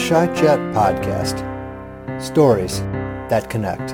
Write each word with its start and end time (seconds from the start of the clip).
Shy 0.00 0.26
Chat 0.28 0.58
Podcast. 0.72 1.38
Stories 2.20 2.80
that 3.28 3.50
connect. 3.50 3.90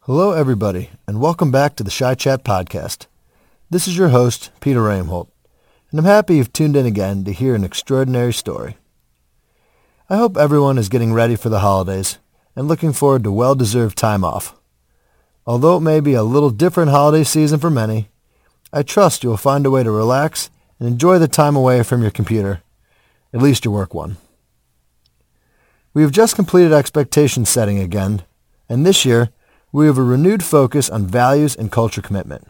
Hello, 0.00 0.32
everybody, 0.32 0.90
and 1.06 1.20
welcome 1.20 1.52
back 1.52 1.76
to 1.76 1.84
the 1.84 1.92
Shy 1.92 2.16
Chat 2.16 2.42
Podcast. 2.42 3.06
This 3.70 3.86
is 3.86 3.96
your 3.96 4.08
host, 4.08 4.50
Peter 4.60 4.80
Ramholt, 4.80 5.28
and 5.92 6.00
I'm 6.00 6.06
happy 6.06 6.36
you've 6.36 6.52
tuned 6.52 6.74
in 6.74 6.84
again 6.84 7.22
to 7.22 7.32
hear 7.32 7.54
an 7.54 7.62
extraordinary 7.62 8.32
story. 8.32 8.78
I 10.10 10.16
hope 10.16 10.36
everyone 10.36 10.76
is 10.76 10.88
getting 10.88 11.12
ready 11.12 11.36
for 11.36 11.50
the 11.50 11.60
holidays 11.60 12.18
and 12.56 12.66
looking 12.66 12.92
forward 12.92 13.22
to 13.22 13.30
well-deserved 13.30 13.96
time 13.96 14.24
off. 14.24 14.56
Although 15.46 15.76
it 15.76 15.82
may 15.82 16.00
be 16.00 16.14
a 16.14 16.24
little 16.24 16.50
different 16.50 16.90
holiday 16.90 17.22
season 17.22 17.60
for 17.60 17.70
many, 17.70 18.08
I 18.72 18.82
trust 18.84 19.24
you 19.24 19.30
will 19.30 19.36
find 19.36 19.66
a 19.66 19.70
way 19.70 19.82
to 19.82 19.90
relax 19.90 20.48
and 20.78 20.88
enjoy 20.88 21.18
the 21.18 21.26
time 21.26 21.56
away 21.56 21.82
from 21.82 22.02
your 22.02 22.12
computer, 22.12 22.62
at 23.32 23.42
least 23.42 23.64
your 23.64 23.74
work 23.74 23.94
one. 23.94 24.16
We 25.92 26.02
have 26.02 26.12
just 26.12 26.36
completed 26.36 26.72
expectation 26.72 27.44
setting 27.44 27.80
again, 27.80 28.22
and 28.68 28.86
this 28.86 29.04
year 29.04 29.30
we 29.72 29.86
have 29.86 29.98
a 29.98 30.04
renewed 30.04 30.44
focus 30.44 30.88
on 30.88 31.06
values 31.06 31.56
and 31.56 31.72
culture 31.72 32.00
commitment. 32.00 32.46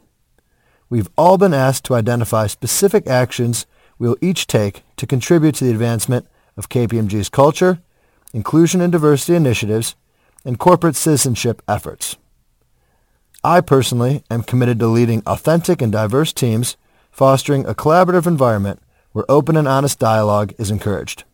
We've 0.91 1.09
all 1.17 1.39
been 1.39 1.55
asked 1.55 1.85
to 1.87 1.95
identify 1.95 2.49
specific 2.49 3.07
actions 3.07 3.65
we 3.99 4.07
will 4.09 4.19
each 4.21 4.47
take 4.47 4.83
to 4.97 5.07
contribute 5.07 5.55
to 5.57 5.65
the 5.65 5.71
advancement 5.71 6.27
of 6.57 6.69
KPMG's 6.69 7.31
culture, 7.31 7.81
inclusion 8.35 8.83
and 8.83 8.93
diversity 8.93 9.37
initiatives, 9.37 9.95
and 10.45 10.59
corporate 10.59 10.97
citizenship 10.97 11.63
efforts. 11.67 12.17
I 13.43 13.63
personally 13.63 14.23
am 14.31 14.43
committed 14.43 14.79
to 14.81 14.87
leading 14.87 15.23
authentic 15.25 15.81
and 15.81 15.91
diverse 15.91 16.31
teams, 16.31 16.77
fostering 17.11 17.65
a 17.65 17.75
collaborative 17.75 18.27
environment 18.27 18.83
where 19.13 19.25
open 19.31 19.57
and 19.57 19.67
honest 19.67 19.99
dialogue 19.99 20.53
is 20.59 20.71
encouraged. 20.71 21.25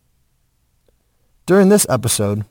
During 1.45 1.67
this 1.67 1.85
episode, 1.89 2.45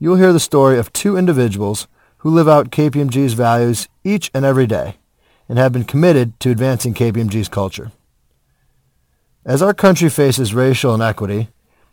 you 0.00 0.10
will 0.10 0.16
hear 0.16 0.32
the 0.32 0.40
story 0.40 0.76
of 0.76 0.92
two 0.92 1.16
individuals 1.16 1.86
who 2.18 2.30
live 2.30 2.48
out 2.48 2.70
KPMG's 2.70 3.34
values 3.34 3.86
each 4.02 4.28
and 4.34 4.44
every 4.44 4.66
day 4.66 4.96
and 5.48 5.56
have 5.56 5.72
been 5.72 5.84
committed 5.84 6.38
to 6.40 6.50
advancing 6.50 6.92
KPMG's 6.92 7.48
culture. 7.48 7.92
As 9.44 9.62
our 9.62 9.72
country 9.72 10.10
faces 10.10 10.52
racial 10.52 10.96
inequity, 10.96 11.48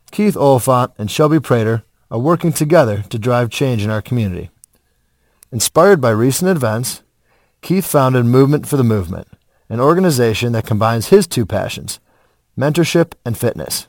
Keith 0.09 0.35
Oliphant 0.35 0.91
and 0.97 1.09
Shelbie 1.09 1.43
Prater 1.43 1.83
are 2.09 2.17
working 2.17 2.51
together 2.51 3.03
to 3.09 3.19
drive 3.19 3.51
change 3.51 3.83
in 3.83 3.91
our 3.91 4.01
community. 4.01 4.49
Inspired 5.51 6.01
by 6.01 6.09
recent 6.09 6.49
events, 6.49 7.02
Keith 7.63 7.87
founded 7.87 8.25
Movement 8.25 8.67
for 8.67 8.75
the 8.75 8.83
Movement, 8.83 9.25
an 9.69 9.79
organization 9.79 10.51
that 10.51 10.65
combines 10.65 11.07
his 11.07 11.25
two 11.25 11.45
passions, 11.45 12.01
mentorship 12.59 13.13
and 13.25 13.37
fitness. 13.37 13.87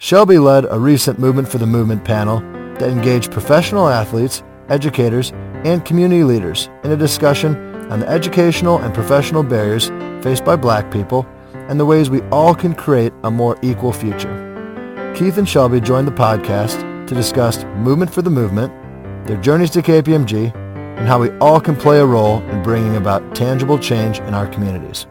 Shelbie 0.00 0.42
led 0.42 0.64
a 0.68 0.80
recent 0.80 1.20
Movement 1.20 1.46
for 1.46 1.58
the 1.58 1.68
Movement 1.68 2.04
panel 2.04 2.40
that 2.80 2.90
engaged 2.90 3.30
professional 3.30 3.88
athletes, 3.88 4.42
educators, 4.68 5.30
and 5.64 5.84
community 5.84 6.24
leaders 6.24 6.68
in 6.82 6.90
a 6.90 6.96
discussion 6.96 7.54
on 7.92 8.00
the 8.00 8.08
educational 8.08 8.78
and 8.78 8.92
professional 8.92 9.44
barriers 9.44 9.90
faced 10.24 10.44
by 10.44 10.56
black 10.56 10.90
people 10.90 11.24
and 11.54 11.78
the 11.78 11.86
ways 11.86 12.10
we 12.10 12.22
all 12.30 12.56
can 12.56 12.74
create 12.74 13.12
a 13.22 13.30
more 13.30 13.56
equal 13.62 13.92
future. 13.92 15.12
Keith 15.14 15.38
and 15.38 15.46
Shelbie 15.46 15.80
joined 15.80 16.08
the 16.08 16.12
podcast 16.12 17.06
to 17.06 17.14
discuss 17.14 17.62
Movement 17.76 18.12
for 18.12 18.22
the 18.22 18.30
Movement, 18.30 18.72
their 19.28 19.36
journeys 19.36 19.70
to 19.70 19.80
KPMG, 19.80 20.63
and 20.96 21.08
how 21.08 21.20
we 21.20 21.30
all 21.38 21.60
can 21.60 21.76
play 21.76 21.98
a 21.98 22.06
role 22.06 22.40
in 22.50 22.62
bringing 22.62 22.96
about 22.96 23.34
tangible 23.34 23.78
change 23.78 24.20
in 24.20 24.34
our 24.34 24.46
communities. 24.46 25.06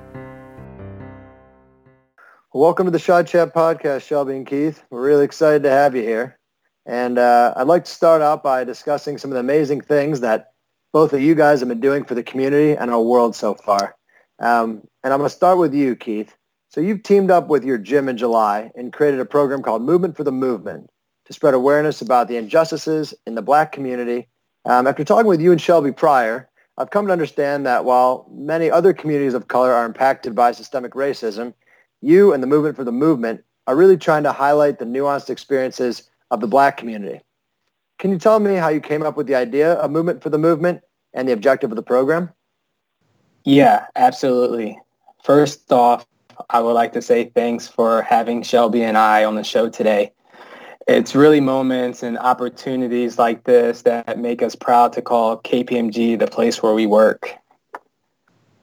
Welcome 2.53 2.86
to 2.86 2.92
the 2.92 3.00
Shy 3.00 3.23
Chat 3.23 3.53
podcast, 3.53 4.08
Shelbie 4.08 4.36
and 4.36 4.48
Keith. 4.48 4.84
We're 4.89 5.02
really 5.02 5.26
excited 5.26 5.64
to 5.64 5.70
have 5.70 5.95
you 5.95 6.04
here. 6.04 6.39
And 6.86 7.17
uh, 7.17 7.54
I'd 7.55 7.67
like 7.67 7.86
to 7.86 7.92
start 7.92 8.21
out 8.21 8.44
by 8.44 8.64
discussing 8.64 9.17
some 9.17 9.32
of 9.32 9.33
the 9.33 9.39
amazing 9.39 9.82
things 9.82 10.20
that 10.21 10.52
both 10.92 11.14
of 11.14 11.21
you 11.21 11.36
guys 11.36 11.60
have 11.60 11.70
been 11.70 11.80
doing 11.80 12.04
for 12.04 12.15
the 12.15 12.23
community 12.23 12.77
and 12.77 12.92
our 12.92 13.02
world 13.02 13.36
so 13.36 13.55
far. 13.55 13.95
Um, 14.39 14.82
and 15.04 15.11
I'm 15.14 15.20
going 15.20 15.30
to 15.30 15.36
start 15.36 15.58
with 15.58 15.73
you, 15.73 15.95
Keith. 15.95 16.36
So 16.70 16.82
you've 16.82 17.04
teamed 17.04 17.32
up 17.32 17.48
with 17.48 17.64
your 17.64 17.77
gym 17.77 18.10
in 18.10 18.17
July 18.17 18.71
and 18.76 18.94
created 18.94 19.20
a 19.20 19.26
program 19.26 19.61
called 19.61 19.82
Movement 19.82 20.17
for 20.17 20.23
the 20.23 20.32
Movement 20.32 20.89
to 21.26 21.33
spread 21.33 21.54
awareness 21.54 22.02
about 22.02 22.27
the 22.27 22.38
injustices 22.38 23.14
in 23.26 23.36
the 23.36 23.42
black 23.42 23.71
community 23.71 24.27
um, 24.66 24.88
after 24.88 25.04
talking 25.04 25.28
with 25.28 25.42
you 25.42 25.52
and 25.52 25.60
Shelbie 25.60 25.96
prior, 25.96 26.50
I've 26.78 26.90
come 26.90 27.06
to 27.08 27.14
understand 27.14 27.66
that 27.66 27.86
while 27.86 28.28
many 28.32 28.72
other 28.72 28.94
communities 28.94 29.34
of 29.34 29.48
color 29.48 29.72
are 29.74 29.86
impacted 29.86 30.34
by 30.34 30.52
systemic 30.52 30.94
racism, 30.94 31.54
you 32.02 32.34
and 32.34 32.42
the 32.42 32.48
Movement 32.48 32.76
for 32.76 32.84
the 32.84 32.92
Movement 32.92 33.44
are 33.68 33.76
really 33.76 33.98
trying 33.98 34.24
to 34.24 34.32
highlight 34.32 34.80
the 34.80 34.86
nuanced 34.86 35.30
experiences 35.30 36.10
of 36.32 36.42
the 36.42 36.48
black 36.48 36.78
community. 36.78 37.22
Can 38.00 38.12
you 38.12 38.18
tell 38.18 38.40
me 38.40 38.56
how 38.56 38.70
you 38.70 38.82
came 38.82 39.04
up 39.04 39.16
with 39.16 39.28
the 39.28 39.36
idea 39.36 39.74
of 39.74 39.92
Movement 39.92 40.24
for 40.24 40.30
the 40.30 40.38
Movement 40.38 40.82
and 41.14 41.28
the 41.28 41.34
objective 41.34 41.72
of 41.72 41.76
the 41.76 41.84
program? 41.84 42.30
Yeah, 43.45 43.86
absolutely. 43.95 44.80
First 45.24 45.72
off, 45.72 46.06
I 46.50 46.60
would 46.60 46.74
like 46.74 46.94
to 46.94 47.02
say 47.02 47.26
thanks 47.36 47.68
for 47.68 48.02
having 48.02 48.42
Shelbie 48.42 48.82
and 48.82 48.98
I 48.98 49.24
on 49.24 49.36
the 49.36 49.44
show 49.44 49.70
today 49.70 50.12
it's 50.88 51.16
really 51.16 51.39
moments 51.39 52.04
and 52.04 52.17
opportunities 52.17 53.17
like 53.17 53.44
this 53.45 53.83
that 53.83 54.20
make 54.20 54.42
us 54.42 54.55
proud 54.55 54.94
to 54.94 55.02
call 55.02 55.38
KPMG 55.39 56.20
the 56.20 56.27
place 56.27 56.61
where 56.61 56.73
we 56.73 56.86
work. 56.86 57.33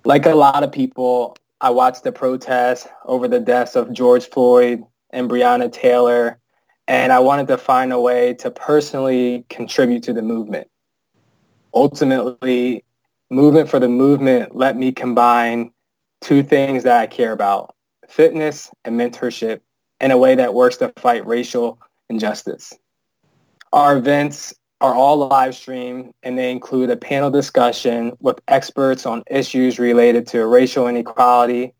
Like 0.04 0.26
a 0.26 0.34
lot 0.34 0.62
of 0.62 0.72
people, 0.72 1.36
I 1.60 1.70
watched 1.70 2.04
the 2.04 2.12
protests 2.12 2.86
over 3.04 3.28
the 3.28 3.40
deaths 3.40 3.76
of 3.76 3.92
George 3.92 4.28
Floyd 4.28 4.82
and 5.10 5.30
Breonna 5.30 5.72
Taylor, 5.72 6.38
and 6.88 7.12
I 7.12 7.20
wanted 7.20 7.48
to 7.48 7.58
find 7.58 7.92
a 7.92 8.00
way 8.00 8.34
to 8.34 8.50
personally 8.50 9.44
contribute 9.48 10.02
to 10.04 10.12
the 10.12 10.22
movement. 10.22 10.68
Ultimately, 11.72 12.84
Movement 13.30 13.68
for 13.68 13.78
the 13.78 13.88
Movement 13.88 14.56
let 14.56 14.76
me 14.76 14.90
combine 14.90 15.70
two 16.20 16.42
things 16.42 16.82
that 16.82 17.00
I 17.00 17.06
care 17.06 17.32
about, 17.32 17.74
fitness 18.08 18.70
and 18.84 18.98
mentorship, 18.98 19.60
in 20.00 20.10
a 20.10 20.18
way 20.18 20.34
that 20.34 20.54
works 20.54 20.78
to 20.78 20.92
fight 20.96 21.26
racial 21.26 21.78
injustice. 22.10 22.74
Our 23.72 23.96
events 23.96 24.52
are 24.80 24.94
all 24.94 25.16
live 25.28 25.54
streamed 25.54 26.12
and 26.22 26.36
they 26.36 26.50
include 26.50 26.90
a 26.90 26.96
panel 26.96 27.30
discussion 27.30 28.16
with 28.20 28.40
experts 28.48 29.06
on 29.06 29.22
issues 29.30 29.78
related 29.78 30.26
to 30.28 30.46
racial 30.46 30.88
inequality, 30.88 31.72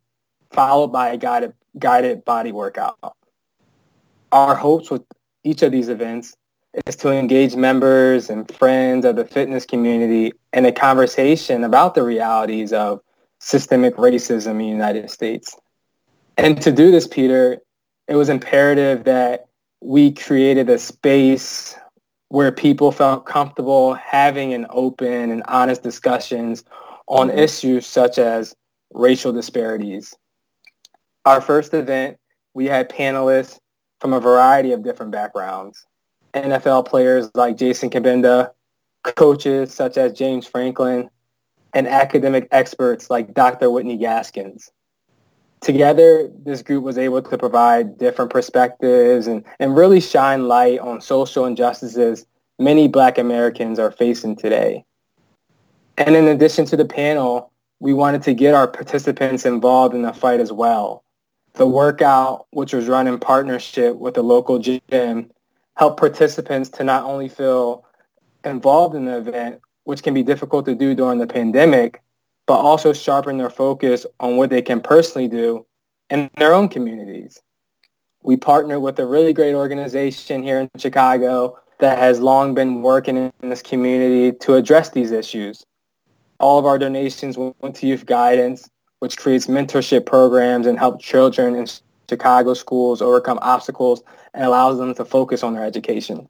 followed 0.53 0.89
by 0.89 1.11
a 1.11 1.17
guided, 1.17 1.53
guided 1.79 2.25
body 2.25 2.53
workout. 2.53 3.17
Our 4.33 4.55
hopes 4.55 4.91
with 4.91 5.03
each 5.45 5.63
of 5.63 5.73
these 5.73 5.89
events 5.89 6.37
is 6.87 6.95
to 6.97 7.11
engage 7.11 7.57
members 7.57 8.31
and 8.31 8.49
friends 8.55 9.05
of 9.05 9.17
the 9.17 9.25
fitness 9.25 9.67
community 9.67 10.33
in 10.53 10.65
a 10.65 10.73
conversation 10.73 11.65
about 11.65 11.95
the 11.95 12.03
realities 12.03 12.73
of 12.73 13.01
systemic 13.41 13.97
racism 13.97 14.53
in 14.53 14.59
the 14.59 14.67
United 14.67 15.11
States. 15.11 15.57
And 16.37 16.61
to 16.63 16.71
do 16.71 16.91
this, 16.91 17.09
Peter, 17.09 17.59
it 18.07 18.15
was 18.15 18.29
imperative 18.29 19.05
that 19.05 19.47
we 19.81 20.13
created 20.13 20.69
a 20.69 20.79
space 20.79 21.77
where 22.29 22.53
people 22.53 22.93
felt 22.93 23.27
comfortable 23.27 23.95
having 23.95 24.55
an 24.55 24.67
open 24.71 25.31
and 25.31 25.43
honest 25.49 25.83
discussions 25.83 26.65
on 27.09 27.29
mm-hmm. 27.29 27.39
issues 27.39 27.87
such 27.87 28.19
as 28.19 28.55
racial 28.93 29.33
disparities. 29.33 30.15
Our 31.25 31.41
first 31.41 31.75
event, 31.75 32.19
we 32.55 32.67
had 32.67 32.89
panelists 32.89 33.59
from 34.01 34.13
a 34.13 34.21
variety 34.21 34.73
of 34.73 34.83
different 34.83 35.13
backgrounds. 35.13 35.87
NFL 36.35 36.87
players 36.87 37.31
like 37.35 37.57
Jason 37.57 37.91
Cabinda, 37.91 38.51
coaches 39.17 39.75
such 39.75 39.97
as 39.97 40.13
James 40.13 40.47
Franklin, 40.47 41.11
and 41.75 41.89
academic 41.89 42.49
experts 42.53 43.11
like 43.11 43.35
Dr. 43.35 43.71
Whitney 43.71 43.97
Gaskins 43.97 44.71
together, 45.61 46.31
this 46.45 46.63
group 46.63 46.85
was 46.85 46.99
able 46.99 47.23
to 47.23 47.39
provide 47.39 47.99
different 47.99 48.31
perspectives 48.31 49.27
and, 49.27 49.45
and 49.59 49.77
really 49.77 50.01
shine 50.01 50.49
light 50.49 50.79
on 50.81 51.01
social 51.01 51.45
injustices 51.45 52.27
many 52.61 52.87
black 52.87 53.19
Americans 53.19 53.79
are 53.79 53.91
facing 53.91 54.37
today. 54.37 54.85
And 55.97 56.15
in 56.15 56.29
addition 56.29 56.67
to 56.67 56.77
the 56.77 56.85
panel, 56.85 57.51
we 57.81 57.95
wanted 57.95 58.23
to 58.25 58.35
get 58.35 58.55
our 58.55 58.69
participants 58.69 59.47
involved 59.47 59.95
in 59.95 60.03
the 60.03 60.13
fight 60.13 60.41
as 60.41 60.53
well. 60.53 61.03
The 61.55 61.67
workout, 61.67 62.47
which 62.51 62.73
was 62.73 62.87
run 62.87 63.09
in 63.09 63.19
partnership 63.19 63.97
with 63.97 64.17
a 64.19 64.23
local 64.23 64.59
gym, 64.59 65.31
helped 65.77 65.99
participants 65.99 66.69
to 66.71 66.85
not 66.85 67.05
only 67.05 67.29
feel 67.29 67.85
involved 68.45 68.95
in 68.95 69.07
the 69.07 69.17
event, 69.17 69.61
which 69.85 70.03
can 70.03 70.15
be 70.15 70.23
difficult 70.23 70.67
to 70.67 70.75
do 70.75 70.95
during 70.95 71.19
the 71.19 71.27
pandemic, 71.27 72.03
but 72.51 72.59
also 72.59 72.93
sharpen 72.93 73.39
their 73.39 73.49
focus 73.49 74.05
on 74.19 74.37
what 74.37 74.51
they 74.51 74.61
can 74.61 74.81
personally 74.81 75.29
do 75.29 75.65
in 76.09 76.29
their 76.37 76.53
own 76.53 76.69
communities. 76.69 77.41
We 78.25 78.37
partner 78.37 78.81
with 78.81 78.99
a 78.99 79.07
really 79.07 79.33
great 79.33 79.55
organization 79.55 80.43
here 80.43 80.59
in 80.59 80.69
Chicago 80.77 81.57
that 81.79 81.97
has 81.99 82.19
long 82.19 82.57
been 82.57 82.83
working 82.83 83.17
in 83.17 83.51
this 83.51 83.63
community 83.63 84.37
to 84.39 84.55
address 84.55 84.91
these 84.91 85.13
issues. 85.13 85.65
All 86.41 86.59
of 86.59 86.67
our 86.67 86.77
donations 86.77 87.39
went 87.39 87.77
to 87.77 87.87
youth 87.87 88.07
guidance, 88.07 88.69
which 88.99 89.17
creates 89.17 89.47
mentorship 89.47 90.05
programs 90.05 90.67
and 90.67 90.77
help 90.77 91.01
children 91.01 91.55
in 91.55 91.69
Chicago 92.09 92.55
schools 92.55 93.01
overcome 93.01 93.39
obstacles 93.43 94.03
and 94.35 94.45
allows 94.45 94.77
them 94.77 94.93
to 94.97 95.05
focus 95.05 95.45
on 95.45 95.55
their 95.55 95.65
education. 95.65 96.29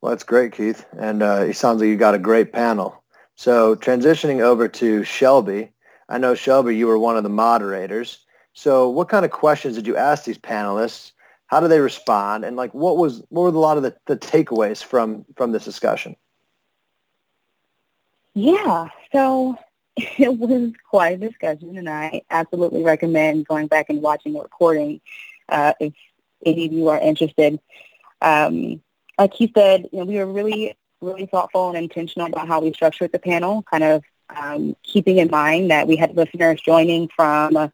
Well, 0.00 0.10
that's 0.10 0.24
great, 0.24 0.50
Keith. 0.50 0.84
And 0.98 1.22
uh, 1.22 1.44
it 1.48 1.54
sounds 1.54 1.80
like 1.80 1.90
you 1.90 1.96
got 1.96 2.16
a 2.16 2.18
great 2.18 2.52
panel. 2.52 3.04
So 3.38 3.76
transitioning 3.76 4.40
over 4.40 4.66
to 4.66 5.02
Shelbie, 5.02 5.70
I 6.08 6.18
know, 6.18 6.32
Shelbie, 6.32 6.76
you 6.76 6.88
were 6.88 6.98
one 6.98 7.16
of 7.16 7.22
the 7.22 7.28
moderators. 7.28 8.26
So 8.52 8.88
what 8.88 9.08
kind 9.08 9.24
of 9.24 9.30
questions 9.30 9.76
did 9.76 9.86
you 9.86 9.96
ask 9.96 10.24
these 10.24 10.38
panelists? 10.38 11.12
How 11.46 11.60
did 11.60 11.68
they 11.68 11.78
respond? 11.78 12.44
And 12.44 12.56
like, 12.56 12.74
what 12.74 12.96
was 12.96 13.22
what 13.28 13.42
were 13.42 13.48
a 13.50 13.52
lot 13.52 13.76
of 13.76 13.84
the, 13.84 13.94
the 14.06 14.16
takeaways 14.16 14.82
from 14.82 15.24
from 15.36 15.52
this 15.52 15.64
discussion? 15.64 16.16
Yeah, 18.34 18.88
so 19.12 19.56
it 19.96 20.36
was 20.36 20.72
quite 20.90 21.22
a 21.22 21.28
discussion, 21.28 21.78
and 21.78 21.88
I 21.88 22.22
absolutely 22.30 22.82
recommend 22.82 23.46
going 23.46 23.68
back 23.68 23.86
and 23.88 24.02
watching 24.02 24.32
the 24.32 24.40
recording 24.40 25.00
uh, 25.48 25.74
if 25.78 25.92
any 26.44 26.66
of 26.66 26.72
you 26.72 26.88
are 26.88 26.98
interested. 26.98 27.60
Um, 28.20 28.82
like 29.16 29.34
he 29.34 29.52
said, 29.56 29.88
you 29.92 30.00
know, 30.00 30.04
we 30.04 30.16
were 30.16 30.26
really, 30.26 30.76
really 31.00 31.26
thoughtful 31.26 31.68
and 31.68 31.78
intentional 31.78 32.28
about 32.28 32.48
how 32.48 32.60
we 32.60 32.72
structured 32.72 33.12
the 33.12 33.18
panel, 33.18 33.62
kind 33.62 33.84
of 33.84 34.04
um, 34.34 34.76
keeping 34.82 35.18
in 35.18 35.30
mind 35.30 35.70
that 35.70 35.86
we 35.86 35.96
had 35.96 36.16
listeners 36.16 36.60
joining 36.60 37.08
from 37.08 37.70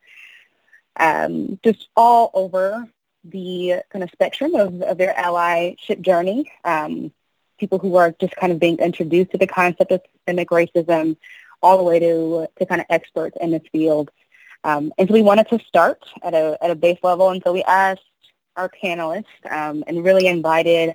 um, 0.97 1.59
just 1.65 1.89
all 1.97 2.31
over 2.35 2.87
the 3.25 3.83
kind 3.91 4.03
of 4.03 4.11
spectrum 4.11 4.55
of, 4.55 4.83
of 4.83 4.99
their 4.99 5.15
allyship 5.15 6.01
journey. 6.01 6.51
Um, 6.65 7.13
people 7.59 7.79
who 7.79 7.97
are 7.97 8.15
just 8.21 8.37
kind 8.37 8.53
of 8.53 8.59
being 8.59 8.79
introduced 8.79 9.31
to 9.31 9.39
the 9.39 9.47
concept 9.47 9.91
of 9.93 10.03
systemic 10.13 10.51
racism, 10.51 11.17
all 11.63 11.79
the 11.79 11.85
way 11.85 11.99
to 11.99 12.47
to 12.59 12.67
kind 12.67 12.81
of 12.81 12.87
experts 12.91 13.37
in 13.41 13.51
this 13.51 13.63
field. 13.73 14.11
Um, 14.65 14.93
and 14.99 15.09
so 15.09 15.15
we 15.15 15.23
wanted 15.23 15.49
to 15.49 15.59
start 15.61 16.05
at 16.23 16.35
a 16.35 16.59
at 16.63 16.71
a 16.71 16.75
base 16.75 16.99
level, 17.03 17.31
and 17.31 17.43
so 17.45 17.53
we 17.53 17.63
asked 17.63 18.03
our 18.57 18.71
panelists 18.83 19.25
um, 19.51 19.83
and 19.87 20.05
really 20.05 20.27
invited 20.27 20.95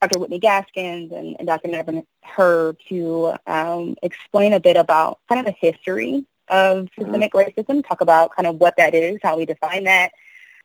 Dr. 0.00 0.18
Whitney 0.18 0.38
Gaskins 0.38 1.12
and, 1.12 1.36
and 1.38 1.46
Dr. 1.46 1.68
Nevin 1.68 2.06
Her 2.22 2.74
to 2.88 3.34
um, 3.46 3.96
explain 4.02 4.52
a 4.52 4.60
bit 4.60 4.76
about 4.76 5.20
kind 5.28 5.40
of 5.40 5.46
the 5.46 5.56
history 5.58 6.26
of 6.48 6.84
mm-hmm. 6.84 7.02
systemic 7.02 7.32
racism, 7.32 7.86
talk 7.86 8.00
about 8.00 8.34
kind 8.34 8.46
of 8.46 8.56
what 8.56 8.76
that 8.76 8.94
is, 8.94 9.18
how 9.22 9.36
we 9.36 9.46
define 9.46 9.84
that. 9.84 10.12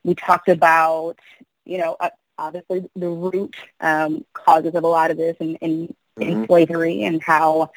We 0.04 0.16
talked 0.16 0.50
about, 0.50 1.20
you 1.66 1.78
know, 1.78 1.98
obviously 2.38 2.90
the 2.96 3.10
root 3.10 3.56
um, 3.80 4.26
causes 4.34 4.74
of 4.76 4.84
a 4.84 4.88
lot 4.88 5.12
of 5.12 5.18
this 5.18 5.38
and 5.40 5.58
in, 5.62 5.72
in, 5.72 5.88
mm-hmm. 5.88 6.42
in, 6.42 6.48
slavery 6.48 7.04
and 7.04 7.22
how 7.22 7.72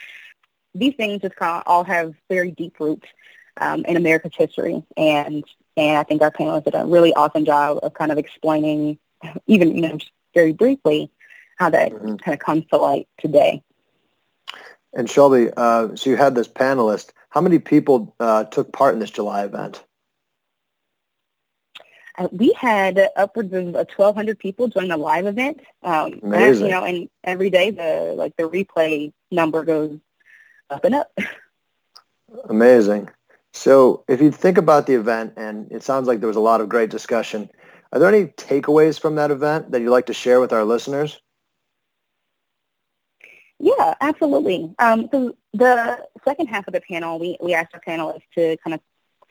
these 0.74 0.94
things 0.94 1.22
just 1.22 1.36
kind 1.36 1.58
of 1.58 1.62
all 1.66 1.84
have 1.84 2.14
very 2.28 2.50
deep 2.50 2.80
roots 2.80 3.06
um, 3.58 3.84
in 3.84 3.96
America's 3.96 4.32
history. 4.36 4.82
And 4.96 5.44
and 5.76 5.98
I 5.98 6.04
think 6.04 6.22
our 6.22 6.30
panelists 6.30 6.64
did 6.64 6.74
a 6.74 6.86
really 6.86 7.12
awesome 7.14 7.44
job 7.44 7.80
of 7.82 7.94
kind 7.94 8.12
of 8.12 8.18
explaining, 8.18 8.98
even 9.46 9.74
you 9.74 9.82
know, 9.82 9.98
very 10.32 10.52
briefly, 10.52 11.10
how 11.56 11.70
that 11.70 11.92
mm-hmm. 11.92 12.16
kind 12.16 12.34
of 12.34 12.38
comes 12.38 12.64
to 12.66 12.76
light 12.76 13.08
today. 13.18 13.62
And 14.92 15.08
Shelbie, 15.08 15.52
uh, 15.56 15.96
so 15.96 16.10
you 16.10 16.16
had 16.16 16.34
this 16.34 16.48
panelist. 16.48 17.10
How 17.30 17.40
many 17.40 17.58
people 17.58 18.14
uh, 18.20 18.44
took 18.44 18.72
part 18.72 18.94
in 18.94 19.00
this 19.00 19.10
July 19.10 19.44
event? 19.44 19.82
Uh, 22.16 22.28
we 22.30 22.52
had 22.52 23.08
upwards 23.16 23.52
of 23.52 23.74
1,200 23.74 24.38
people 24.38 24.68
join 24.68 24.88
the 24.88 24.96
live 24.96 25.26
event. 25.26 25.60
Um, 25.82 26.20
Amazing. 26.22 26.66
you 26.66 26.70
know, 26.70 26.84
and 26.84 27.08
every 27.24 27.50
day 27.50 27.70
the 27.72 28.14
like 28.16 28.36
the 28.36 28.44
replay 28.44 29.12
number 29.32 29.64
goes 29.64 29.98
up 30.70 30.84
and 30.84 30.94
up. 30.94 31.10
Amazing. 32.48 33.10
So 33.52 34.04
if 34.08 34.20
you 34.20 34.30
think 34.30 34.58
about 34.58 34.86
the 34.86 34.94
event, 34.94 35.34
and 35.36 35.70
it 35.72 35.82
sounds 35.82 36.06
like 36.06 36.20
there 36.20 36.28
was 36.28 36.36
a 36.36 36.40
lot 36.40 36.60
of 36.60 36.68
great 36.68 36.90
discussion, 36.90 37.50
are 37.92 37.98
there 37.98 38.08
any 38.08 38.26
takeaways 38.26 38.98
from 38.98 39.16
that 39.16 39.30
event 39.30 39.70
that 39.70 39.80
you'd 39.80 39.90
like 39.90 40.06
to 40.06 40.14
share 40.14 40.40
with 40.40 40.52
our 40.52 40.64
listeners? 40.64 41.20
Yeah, 43.58 43.94
absolutely. 44.00 44.74
Um, 44.78 45.08
so 45.10 45.36
the 45.52 46.06
second 46.24 46.48
half 46.48 46.66
of 46.66 46.74
the 46.74 46.80
panel, 46.80 47.18
we, 47.18 47.36
we 47.40 47.54
asked 47.54 47.74
our 47.74 47.80
panelists 47.80 48.22
to 48.34 48.56
kind 48.58 48.74
of 48.74 48.80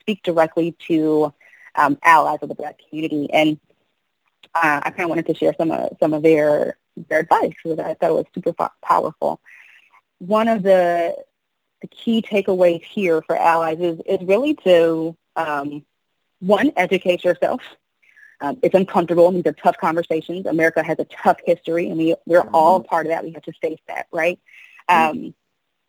speak 0.00 0.22
directly 0.22 0.76
to 0.88 1.32
um, 1.76 1.98
allies 2.02 2.38
of 2.42 2.48
the 2.48 2.54
Black 2.54 2.78
community, 2.88 3.30
and 3.32 3.58
uh, 4.54 4.80
I 4.84 4.90
kind 4.90 5.02
of 5.02 5.08
wanted 5.10 5.26
to 5.26 5.34
share 5.34 5.54
some 5.58 5.70
of 5.70 5.96
some 6.00 6.14
of 6.14 6.22
their 6.22 6.78
their 7.08 7.20
advice 7.20 7.52
because 7.62 7.78
I 7.78 7.94
thought 7.94 8.10
it 8.10 8.14
was 8.14 8.26
super 8.34 8.52
powerful. 8.82 9.40
One 10.18 10.48
of 10.48 10.62
the 10.62 11.16
the 11.82 11.88
key 11.88 12.22
takeaways 12.22 12.82
here 12.82 13.22
for 13.22 13.36
allies 13.36 13.78
is 13.80 14.00
is 14.06 14.26
really 14.26 14.54
to 14.64 15.16
um, 15.36 15.84
one 16.40 16.72
educate 16.76 17.24
yourself 17.24 17.60
um, 18.40 18.58
it's 18.62 18.74
uncomfortable. 18.74 19.30
These 19.30 19.46
are 19.46 19.52
tough 19.52 19.76
conversations. 19.78 20.46
America 20.46 20.82
has 20.82 20.98
a 20.98 21.04
tough 21.04 21.38
history, 21.44 21.88
and 21.88 21.98
we, 21.98 22.14
we're 22.26 22.42
mm-hmm. 22.42 22.54
all 22.54 22.82
part 22.82 23.06
of 23.06 23.10
that. 23.10 23.24
We 23.24 23.32
have 23.32 23.42
to 23.44 23.52
face 23.52 23.80
that, 23.88 24.06
right? 24.12 24.38
Mm-hmm. 24.88 25.18
Um, 25.18 25.34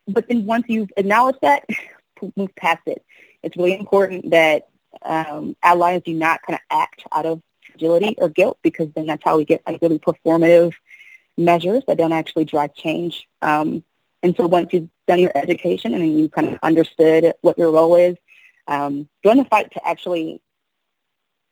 but 0.08 0.28
then 0.28 0.46
once 0.46 0.66
you've 0.68 0.92
acknowledged 0.98 1.40
that, 1.42 1.66
move 2.36 2.56
past 2.56 2.82
it. 2.86 3.04
It's 3.44 3.58
really 3.58 3.78
important 3.78 4.32
that 4.32 4.68
um, 5.02 5.56
allies 5.62 6.02
do 6.06 6.14
not 6.14 6.42
kind 6.44 6.56
of 6.56 6.62
act 6.70 7.04
out 7.12 7.26
of 7.26 7.42
fragility 7.66 8.16
or 8.18 8.30
guilt 8.30 8.58
because 8.62 8.90
then 8.96 9.06
that's 9.06 9.24
how 9.24 9.38
we 9.38 9.46
get 9.46 9.62
like 9.68 9.82
really 9.82 10.00
performative 10.00 10.74
measures 11.38 11.84
that 11.88 11.98
don't 11.98 12.14
actually 12.14 12.46
drive 12.46 12.74
change. 12.74 13.28
Um, 13.42 13.84
and 14.24 14.36
so 14.36 14.48
once 14.48 14.70
you've 14.72 14.90
done 15.08 15.20
your 15.20 15.32
education 15.36 15.94
and 15.94 16.20
you 16.20 16.30
kind 16.30 16.48
of 16.48 16.60
understood 16.64 17.34
what 17.42 17.58
your 17.58 17.72
role 17.72 17.96
is, 17.96 18.16
um, 18.68 19.08
join 19.24 19.38
the 19.38 19.46
fight 19.46 19.72
to 19.74 19.88
actually 19.88 20.42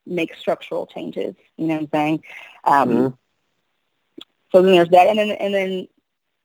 make 0.06 0.34
structural 0.34 0.86
changes. 0.86 1.34
You 1.56 1.66
know 1.66 1.74
what 1.74 1.82
I'm 1.82 1.88
saying? 1.92 2.24
Um, 2.64 2.88
mm-hmm. 2.88 3.14
So 4.52 4.62
then 4.62 4.72
there's 4.72 4.88
that, 4.90 5.08
and 5.08 5.18
then 5.18 5.30
and 5.32 5.54
then 5.54 5.88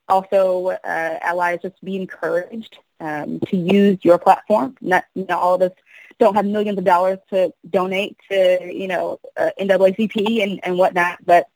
also 0.08 0.68
uh, 0.68 1.18
allies 1.22 1.60
just 1.62 1.82
be 1.84 1.96
encouraged 1.96 2.78
um, 2.98 3.40
to 3.46 3.56
use 3.56 3.98
your 4.02 4.18
platform. 4.18 4.76
Not 4.80 5.04
you 5.14 5.26
know 5.28 5.38
all 5.38 5.54
of 5.54 5.62
us 5.62 5.72
don't 6.18 6.34
have 6.34 6.44
millions 6.44 6.78
of 6.78 6.84
dollars 6.84 7.18
to 7.30 7.52
donate 7.68 8.16
to 8.30 8.72
you 8.72 8.88
know 8.88 9.20
uh, 9.36 9.50
NAACP 9.60 10.42
and 10.42 10.60
and 10.64 10.76
whatnot, 10.76 11.24
but 11.24 11.48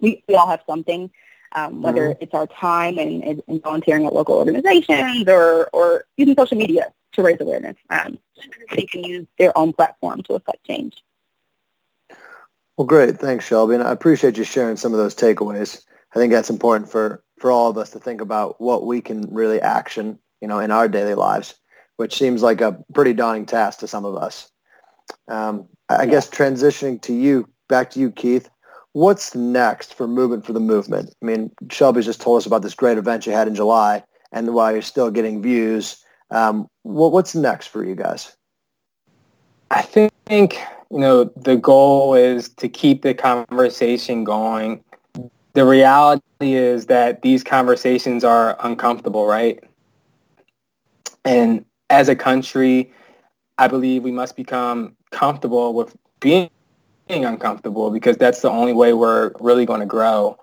we, 0.00 0.22
we 0.26 0.34
all 0.34 0.48
have 0.48 0.62
something. 0.66 1.10
Um, 1.56 1.82
whether 1.82 2.08
mm-hmm. 2.08 2.22
it's 2.24 2.34
our 2.34 2.48
time 2.48 2.98
and, 2.98 3.22
and 3.46 3.62
volunteering 3.62 4.06
at 4.06 4.12
local 4.12 4.34
organizations 4.34 5.28
or, 5.28 5.70
or 5.72 6.04
using 6.16 6.34
social 6.34 6.56
media 6.56 6.92
to 7.12 7.22
raise 7.22 7.40
awareness. 7.40 7.76
Um, 7.90 8.18
they 8.74 8.86
can 8.86 9.04
use 9.04 9.26
their 9.38 9.56
own 9.56 9.72
platform 9.72 10.22
to 10.24 10.34
affect 10.34 10.64
change. 10.64 11.02
Well, 12.76 12.86
great. 12.86 13.18
Thanks, 13.18 13.48
Shelbie. 13.48 13.74
And 13.74 13.84
I 13.84 13.92
appreciate 13.92 14.36
you 14.36 14.44
sharing 14.44 14.76
some 14.76 14.92
of 14.92 14.98
those 14.98 15.14
takeaways. 15.14 15.82
I 16.14 16.18
think 16.18 16.32
that's 16.32 16.50
important 16.50 16.90
for, 16.90 17.22
for 17.38 17.50
all 17.50 17.70
of 17.70 17.78
us 17.78 17.90
to 17.90 17.98
think 17.98 18.20
about 18.20 18.60
what 18.60 18.86
we 18.86 19.00
can 19.00 19.32
really 19.32 19.60
action, 19.60 20.18
you 20.40 20.48
know, 20.48 20.58
in 20.58 20.70
our 20.70 20.88
daily 20.88 21.14
lives, 21.14 21.54
which 21.96 22.16
seems 22.16 22.42
like 22.42 22.60
a 22.60 22.78
pretty 22.92 23.12
daunting 23.12 23.46
task 23.46 23.78
to 23.80 23.88
some 23.88 24.04
of 24.04 24.16
us. 24.16 24.50
Um, 25.28 25.68
I 25.88 26.06
guess 26.06 26.28
transitioning 26.28 27.00
to 27.02 27.12
you, 27.12 27.48
back 27.68 27.90
to 27.90 28.00
you, 28.00 28.10
Keith. 28.10 28.48
What's 28.92 29.34
next 29.34 29.94
for 29.94 30.06
Movement 30.06 30.46
for 30.46 30.52
the 30.52 30.60
Movement? 30.60 31.14
I 31.20 31.26
mean, 31.26 31.50
Shelbie's 31.66 32.06
just 32.06 32.20
told 32.20 32.38
us 32.38 32.46
about 32.46 32.62
this 32.62 32.74
great 32.74 32.96
event 32.96 33.26
you 33.26 33.32
had 33.32 33.48
in 33.48 33.54
July, 33.54 34.02
and 34.32 34.54
while 34.54 34.72
you're 34.72 34.82
still 34.82 35.10
getting 35.10 35.42
views, 35.42 36.02
um, 36.30 36.68
what, 36.82 37.12
what's 37.12 37.34
next 37.34 37.66
for 37.66 37.84
you 37.84 37.94
guys? 37.94 38.36
I 39.70 39.82
think 39.82 40.60
you 40.90 40.98
know, 40.98 41.24
the 41.36 41.56
goal 41.56 42.14
is 42.14 42.48
to 42.50 42.68
keep 42.68 43.02
the 43.02 43.14
conversation 43.14 44.24
going. 44.24 44.82
The 45.54 45.64
reality 45.64 46.22
is 46.40 46.86
that 46.86 47.22
these 47.22 47.44
conversations 47.44 48.24
are 48.24 48.56
uncomfortable, 48.60 49.26
right? 49.26 49.62
And 51.24 51.64
as 51.90 52.08
a 52.08 52.16
country, 52.16 52.92
I 53.58 53.68
believe 53.68 54.02
we 54.02 54.10
must 54.10 54.36
become 54.36 54.96
comfortable 55.10 55.74
with 55.74 55.96
being 56.20 56.50
uncomfortable 57.08 57.90
because 57.90 58.16
that's 58.16 58.40
the 58.40 58.50
only 58.50 58.72
way 58.72 58.92
we're 58.92 59.32
really 59.40 59.64
going 59.64 59.80
to 59.80 59.86
grow. 59.86 60.36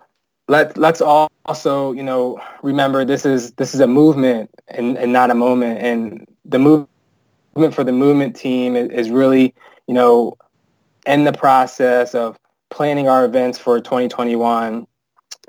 Let 0.48 0.77
let's 0.77 1.01
also, 1.01 1.91
you 1.91 2.03
know, 2.03 2.41
remember 2.63 3.05
this 3.05 3.25
is 3.25 3.51
this 3.53 3.74
is 3.74 3.79
a 3.79 3.88
movement 3.88 4.50
and, 4.69 4.98
and 4.98 5.13
not 5.13 5.29
a 5.29 5.36
moment. 5.36 5.79
And 5.79 6.27
the 6.45 6.60
movement 6.60 7.74
for 7.74 7.83
the 7.83 7.91
movement 7.91 8.36
team 8.36 8.75
is, 8.75 8.89
is 8.89 9.10
really, 9.10 9.53
you 9.91 9.95
know, 9.95 10.38
in 11.05 11.25
the 11.25 11.33
process 11.33 12.15
of 12.15 12.39
planning 12.69 13.10
our 13.10 13.25
events 13.25 13.60
for 13.60 13.81
2021 13.81 14.88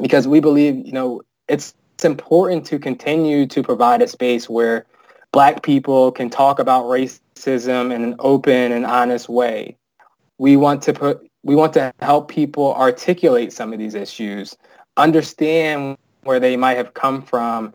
because 0.01 0.27
we 0.27 0.41
believe, 0.41 0.85
you 0.85 0.91
know, 0.91 1.23
it's, 1.47 1.75
it's 1.95 2.05
important 2.05 2.67
to 2.67 2.81
continue 2.81 3.47
to 3.47 3.63
provide 3.63 4.03
a 4.03 4.09
space 4.09 4.51
where 4.51 4.85
black 5.31 5.63
people 5.63 6.11
can 6.11 6.29
talk 6.29 6.59
about 6.59 6.87
racism 6.87 7.95
in 7.95 8.03
an 8.03 8.17
open 8.19 8.73
and 8.73 8.85
honest 8.85 9.29
way. 9.29 9.77
We 10.39 10.57
want 10.57 10.83
to 10.83 10.93
put 10.93 11.25
we 11.45 11.55
want 11.55 11.73
to 11.75 11.93
help 12.01 12.29
people 12.29 12.75
articulate 12.75 13.53
some 13.53 13.73
of 13.73 13.79
these 13.79 13.95
issues, 13.95 14.57
understand 14.97 15.97
where 16.25 16.41
they 16.41 16.57
might 16.57 16.79
have 16.79 16.95
come 16.95 17.23
from 17.23 17.75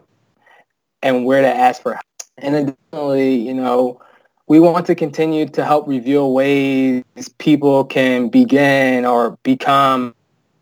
and 1.01 1.23
where 1.23 1.41
to 1.41 1.47
ask 1.47 1.81
for 1.81 1.93
help. 1.93 2.03
And 2.37 2.55
additionally, 2.55 3.35
you 3.35 3.53
know, 3.53 4.01
we 4.47 4.59
want 4.59 4.85
to 4.85 4.95
continue 4.95 5.45
to 5.45 5.65
help 5.65 5.87
reveal 5.87 6.33
ways 6.33 7.03
people 7.37 7.83
can 7.83 8.29
begin 8.29 9.05
or 9.05 9.37
become 9.43 10.15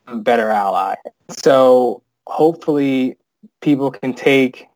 better 0.08 0.50
allies. 0.50 0.98
So 1.30 2.02
hopefully 2.28 3.18
people 3.62 3.92
can 3.92 4.14
take 4.14 4.68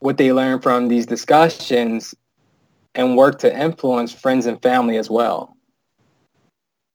what 0.00 0.18
they 0.18 0.32
learn 0.32 0.60
from 0.60 0.88
these 0.88 1.06
discussions 1.06 2.14
and 2.94 3.16
work 3.16 3.38
to 3.40 3.62
influence 3.62 4.12
friends 4.12 4.46
and 4.46 4.60
family 4.62 4.98
as 4.98 5.08
well. 5.08 5.56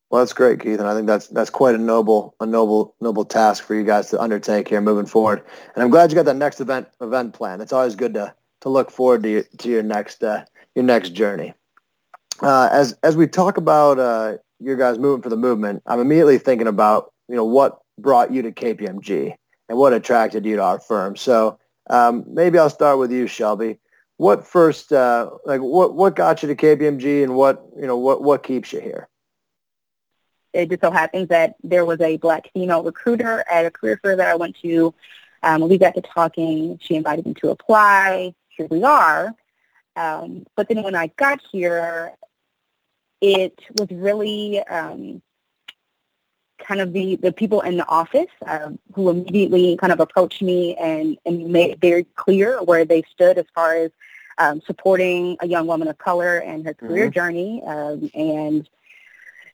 Well, 0.10 0.22
that's 0.22 0.34
great, 0.34 0.60
Keith, 0.60 0.80
and 0.80 0.88
I 0.88 0.94
think 0.94 1.08
that's 1.08 1.28
that's 1.30 1.50
quite 1.50 1.74
a 1.74 1.80
noble 1.80 2.36
a 2.40 2.46
noble 2.46 2.94
noble 3.02 3.26
task 3.26 3.64
for 3.64 3.74
you 3.74 3.84
guys 3.84 4.12
to 4.12 4.22
undertake 4.22 4.68
here 4.68 4.80
moving 4.80 5.08
forward. 5.08 5.44
And 5.74 5.84
I'm 5.84 5.90
glad 5.90 6.12
you 6.12 6.16
got 6.16 6.26
that 6.26 6.36
next 6.36 6.62
event 6.62 6.88
event 7.02 7.34
plan. 7.34 7.62
It's 7.62 7.74
always 7.74 7.96
good 7.96 8.14
to 8.14 8.36
to 8.62 8.70
look 8.70 8.92
forward 8.92 9.24
to 9.24 9.30
your, 9.30 9.44
to 9.58 9.70
your 9.70 9.82
next 9.82 10.24
uh, 10.24 10.46
your 10.76 10.86
next 10.86 11.10
journey. 11.10 11.56
Uh, 12.44 12.68
as 12.74 12.94
as 13.04 13.16
we 13.16 13.26
talk 13.26 13.56
about 13.56 13.98
uh, 13.98 14.38
your 14.60 14.76
guys 14.76 14.98
moving 14.98 15.22
for 15.22 15.30
the 15.30 15.38
movement, 15.38 15.82
I'm 15.86 16.02
immediately 16.02 16.38
thinking 16.38 16.68
about 16.68 17.14
you 17.30 17.36
know 17.36 17.46
what 17.46 17.80
brought 17.98 18.34
you 18.34 18.42
to 18.42 18.52
KPMG 18.52 19.34
and 19.70 19.78
what 19.78 19.94
attracted 19.94 20.46
you 20.46 20.58
to 20.58 20.62
our 20.64 20.80
firm. 20.80 21.16
So 21.16 21.58
um, 21.90 22.26
maybe 22.28 22.60
I'll 22.60 22.70
start 22.70 23.00
with 23.00 23.12
you, 23.12 23.26
Shelbie. 23.26 23.78
What 24.18 24.46
first, 24.46 24.92
uh, 24.92 25.30
like, 25.46 25.62
what 25.62 25.96
what 25.96 26.18
got 26.18 26.44
you 26.44 26.54
to 26.54 26.56
KPMG, 26.56 27.24
and 27.24 27.34
what 27.36 27.64
you 27.78 27.88
know, 27.88 27.98
what 27.98 28.22
what 28.22 28.44
keeps 28.44 28.74
you 28.74 28.82
here? 28.82 29.08
It 30.52 30.70
just 30.70 30.82
so 30.82 30.92
happens 30.92 31.30
that 31.30 31.56
there 31.64 31.86
was 31.86 32.02
a 32.02 32.18
black 32.18 32.52
female 32.54 32.84
recruiter 32.84 33.44
at 33.50 33.66
a 33.66 33.72
career 33.72 34.00
fair 34.04 34.18
that 34.18 34.28
I 34.28 34.36
went 34.36 34.58
to. 34.62 34.94
Um, 35.42 35.68
we 35.68 35.78
got 35.78 35.96
to 35.96 36.02
talking. 36.02 36.78
She 36.82 36.96
invited 36.96 37.26
me 37.26 37.36
to 37.36 37.52
apply. 37.52 38.36
Here 38.50 38.68
we 38.70 38.84
are. 38.84 39.34
Um, 39.96 40.46
but 40.56 40.68
then 40.68 40.84
when 40.84 40.96
I 40.96 41.08
got 41.08 41.42
here, 41.52 42.14
it 43.24 43.58
was 43.80 43.88
really 43.90 44.60
um, 44.64 45.22
kind 46.60 46.82
of 46.82 46.92
the, 46.92 47.16
the 47.16 47.32
people 47.32 47.62
in 47.62 47.78
the 47.78 47.88
office 47.88 48.28
uh, 48.46 48.70
who 48.94 49.10
immediately 49.10 49.78
kind 49.78 49.94
of 49.94 50.02
approached 50.02 50.42
me 50.42 50.76
and, 50.76 51.18
and 51.26 51.48
made 51.48 51.72
it 51.72 51.80
very 51.80 52.04
clear 52.16 52.62
where 52.62 52.84
they 52.84 53.02
stood 53.10 53.38
as 53.38 53.46
far 53.56 53.76
as 53.76 53.92
um, 54.40 54.62
supporting 54.66 55.38
a 55.40 55.48
young 55.48 55.68
woman 55.68 55.88
of 55.88 55.98
color 55.98 56.40
and 56.40 56.66
her 56.66 56.74
career 56.74 57.06
mm-hmm. 57.06 57.14
journey 57.14 57.64
um, 57.66 58.12
and 58.14 58.70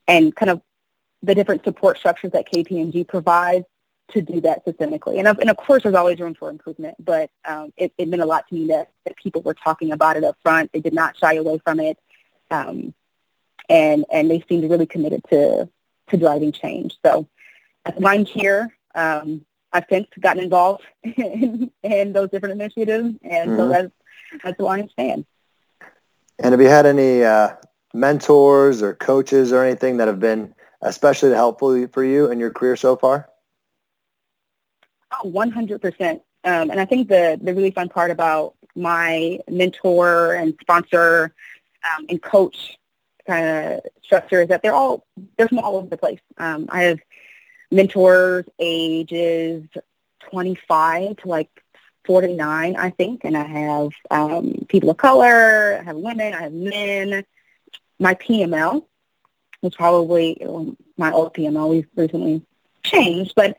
and 0.07 0.35
kind 0.35 0.49
of 0.49 0.61
the 1.21 1.35
different 1.35 1.63
support 1.63 1.97
structures 1.97 2.31
that 2.31 2.51
KPMG 2.51 3.07
provides 3.07 3.65
to 4.13 4.21
do 4.23 4.41
that 4.41 4.65
systemically. 4.65 5.19
And 5.19 5.27
of, 5.27 5.37
and 5.37 5.51
of 5.51 5.57
course, 5.57 5.83
there's 5.83 5.93
always 5.93 6.19
room 6.19 6.33
for 6.33 6.49
improvement, 6.49 6.95
but 6.97 7.29
um, 7.45 7.71
it, 7.77 7.93
it 7.99 8.07
meant 8.07 8.23
a 8.23 8.25
lot 8.25 8.47
to 8.47 8.55
me 8.55 8.67
that, 8.69 8.89
that 9.05 9.15
people 9.17 9.43
were 9.43 9.53
talking 9.53 9.91
about 9.91 10.17
it 10.17 10.23
up 10.23 10.37
front. 10.41 10.71
They 10.71 10.79
did 10.79 10.93
not 10.93 11.15
shy 11.15 11.35
away 11.35 11.59
from 11.59 11.79
it. 11.79 11.99
Um, 12.49 12.95
and, 13.69 14.05
and 14.11 14.29
they 14.29 14.43
seemed 14.49 14.69
really 14.69 14.85
committed 14.85 15.23
to, 15.29 15.69
to 16.09 16.17
driving 16.17 16.51
change. 16.51 16.97
So 17.05 17.27
I'm 17.85 18.25
here. 18.25 18.75
Um, 18.95 19.45
I've 19.71 19.85
since 19.89 20.07
gotten 20.19 20.43
involved 20.43 20.83
in, 21.03 21.71
in 21.83 22.13
those 22.13 22.29
different 22.29 22.59
initiatives, 22.59 23.15
and 23.21 23.51
mm-hmm. 23.51 23.57
so 23.57 23.67
that's, 23.69 23.91
that's 24.43 24.59
why 24.59 24.79
I 24.79 24.87
stand. 24.87 25.25
And 26.39 26.53
have 26.53 26.61
you 26.61 26.69
had 26.69 26.85
any 26.85 27.23
uh, 27.23 27.55
mentors 27.93 28.81
or 28.81 28.95
coaches 28.95 29.51
or 29.51 29.63
anything 29.63 29.97
that 29.97 30.07
have 30.07 30.19
been 30.19 30.55
especially 30.81 31.31
helpful 31.31 31.87
for 31.89 32.03
you 32.03 32.31
in 32.31 32.39
your 32.39 32.49
career 32.49 32.75
so 32.75 32.95
far? 32.95 33.29
Oh, 35.11 35.29
100%. 35.29 36.11
Um, 36.11 36.21
and 36.43 36.79
I 36.79 36.85
think 36.85 37.09
the, 37.09 37.37
the 37.41 37.53
really 37.53 37.71
fun 37.71 37.89
part 37.89 38.11
about 38.11 38.55
my 38.75 39.39
mentor 39.49 40.35
and 40.35 40.55
sponsor 40.61 41.33
um, 41.83 42.05
and 42.07 42.21
coach 42.21 42.78
kind 43.29 43.45
of 43.47 43.81
structure 44.03 44.41
is 44.41 44.49
that 44.49 44.61
they're 44.61 44.73
all, 44.73 45.05
they're 45.37 45.47
from 45.47 45.59
all 45.59 45.77
over 45.77 45.87
the 45.87 45.97
place. 45.97 46.19
Um, 46.37 46.67
I 46.69 46.83
have 46.83 46.99
mentors 47.71 48.45
ages 48.59 49.63
25 50.31 51.17
to 51.17 51.27
like 51.27 51.49
49, 52.05 52.75
I 52.75 52.89
think, 52.89 53.21
and 53.23 53.37
I 53.37 53.45
have 53.45 53.89
um, 54.09 54.65
people 54.67 54.89
of 54.89 54.97
color, 54.97 55.77
I 55.79 55.83
have 55.83 55.95
women, 55.95 56.33
I 56.33 56.43
have 56.43 56.53
men. 56.53 57.23
My 57.99 58.15
PML, 58.15 58.85
was 59.61 59.75
probably 59.75 60.41
um, 60.43 60.77
my 60.97 61.11
old 61.11 61.33
PML. 61.33 61.69
We've 61.69 61.87
recently 61.95 62.41
changed, 62.83 63.33
but 63.35 63.57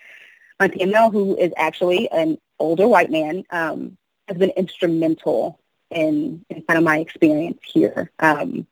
my 0.58 0.68
PML, 0.68 1.12
who 1.12 1.36
is 1.36 1.52
actually 1.56 2.10
an 2.10 2.38
older 2.58 2.88
white 2.88 3.10
man, 3.10 3.44
um, 3.50 3.96
has 4.28 4.36
been 4.36 4.50
instrumental 4.50 5.60
in, 5.90 6.44
in 6.48 6.62
kind 6.62 6.78
of 6.78 6.84
my 6.84 6.98
experience 6.98 7.60
here. 7.64 8.10
Um, 8.18 8.66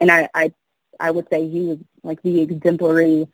and 0.00 0.10
I, 0.10 0.28
I, 0.34 0.52
I 0.98 1.10
would 1.10 1.28
say 1.28 1.48
he 1.48 1.60
was 1.60 1.78
like 2.02 2.22
the 2.22 2.40
exemplary 2.40 3.28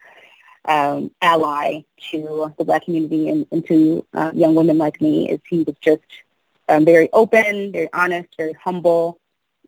um, 0.64 1.10
ally 1.20 1.82
to 2.10 2.52
the 2.58 2.64
black 2.64 2.84
community 2.84 3.28
and, 3.28 3.46
and 3.50 3.66
to 3.66 4.06
uh, 4.14 4.30
young 4.34 4.54
women 4.54 4.78
like 4.78 5.00
me. 5.00 5.30
Is 5.30 5.40
he 5.48 5.62
was 5.62 5.76
just 5.80 6.02
um, 6.68 6.84
very 6.84 7.10
open, 7.12 7.72
very 7.72 7.88
honest, 7.92 8.28
very 8.36 8.54
humble, 8.54 9.18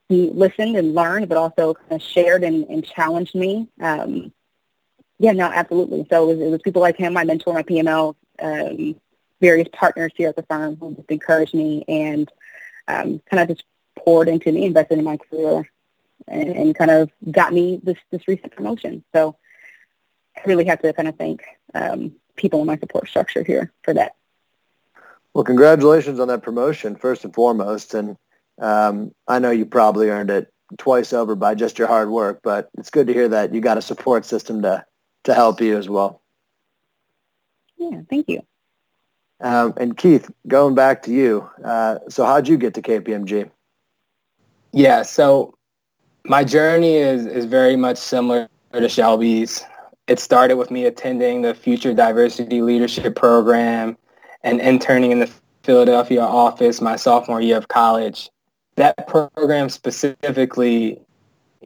he 0.08 0.30
listened 0.30 0.76
and 0.76 0.94
learned, 0.94 1.28
but 1.28 1.38
also 1.38 1.74
kind 1.74 1.92
of 1.92 2.02
shared 2.02 2.44
and, 2.44 2.64
and 2.68 2.84
challenged 2.84 3.34
me. 3.34 3.68
Um, 3.80 4.32
yeah, 5.18 5.32
no, 5.32 5.46
absolutely. 5.46 6.06
So 6.10 6.30
it 6.30 6.36
was, 6.36 6.46
it 6.46 6.50
was, 6.50 6.62
people 6.62 6.82
like 6.82 6.96
him, 6.96 7.14
my 7.14 7.24
mentor, 7.24 7.54
my 7.54 7.62
PML, 7.62 8.14
um, 8.42 9.00
various 9.40 9.68
partners 9.72 10.12
here 10.16 10.28
at 10.28 10.36
the 10.36 10.42
firm 10.42 10.76
who 10.76 10.94
just 10.94 11.10
encouraged 11.10 11.54
me 11.54 11.84
and 11.88 12.30
um, 12.88 13.20
kind 13.30 13.42
of 13.42 13.56
just 13.56 13.64
poured 13.96 14.28
into 14.28 14.52
me, 14.52 14.66
invested 14.66 14.98
in 14.98 15.04
my 15.04 15.16
career, 15.16 15.68
and, 16.28 16.48
and, 16.48 16.74
kind 16.74 16.90
of 16.90 17.10
got 17.30 17.52
me 17.52 17.80
this, 17.82 17.98
this 18.10 18.26
recent 18.26 18.54
promotion. 18.54 19.04
So 19.12 19.36
I 20.36 20.40
really 20.46 20.64
have 20.66 20.80
to 20.82 20.92
kind 20.92 21.08
of 21.08 21.16
thank 21.16 21.42
um, 21.74 22.12
people 22.36 22.60
in 22.60 22.66
my 22.66 22.78
support 22.78 23.08
structure 23.08 23.44
here 23.44 23.72
for 23.82 23.94
that. 23.94 24.14
Well, 25.34 25.44
congratulations 25.44 26.20
on 26.20 26.28
that 26.28 26.42
promotion, 26.42 26.96
first 26.96 27.24
and 27.24 27.34
foremost. 27.34 27.94
And 27.94 28.16
um, 28.60 29.12
I 29.26 29.38
know 29.38 29.50
you 29.50 29.66
probably 29.66 30.08
earned 30.08 30.30
it 30.30 30.52
twice 30.78 31.12
over 31.12 31.34
by 31.34 31.54
just 31.54 31.78
your 31.78 31.88
hard 31.88 32.08
work, 32.08 32.40
but 32.42 32.70
it's 32.78 32.90
good 32.90 33.06
to 33.08 33.12
hear 33.12 33.28
that 33.28 33.52
you 33.54 33.60
got 33.60 33.78
a 33.78 33.82
support 33.82 34.24
system 34.24 34.62
to 34.62 34.84
to 35.24 35.34
help 35.34 35.60
you 35.60 35.76
as 35.76 35.88
well. 35.88 36.22
Yeah, 37.78 38.02
thank 38.08 38.28
you. 38.28 38.42
Um, 39.40 39.74
and 39.76 39.96
Keith, 39.96 40.30
going 40.46 40.74
back 40.74 41.02
to 41.04 41.12
you, 41.12 41.48
uh, 41.64 41.98
so 42.08 42.24
how'd 42.24 42.46
you 42.46 42.56
get 42.56 42.74
to 42.74 42.82
KPMG? 42.82 43.50
Yeah, 44.72 45.02
so 45.02 45.56
my 46.26 46.44
journey 46.44 46.96
is 46.96 47.26
is 47.26 47.44
very 47.44 47.76
much 47.76 47.98
similar 47.98 48.48
to 48.72 48.88
Shelbie's. 48.88 49.62
It 50.06 50.20
started 50.20 50.56
with 50.56 50.70
me 50.70 50.84
attending 50.84 51.42
the 51.42 51.54
Future 51.54 51.94
Diversity 51.94 52.60
Leadership 52.60 53.16
Program 53.16 53.96
and 54.42 54.60
interning 54.60 55.12
in 55.12 55.20
the 55.20 55.30
Philadelphia 55.62 56.20
office 56.20 56.80
my 56.80 56.96
sophomore 56.96 57.40
year 57.40 57.56
of 57.56 57.68
college 57.68 58.30
that 58.76 59.06
program 59.06 59.68
specifically, 59.68 61.00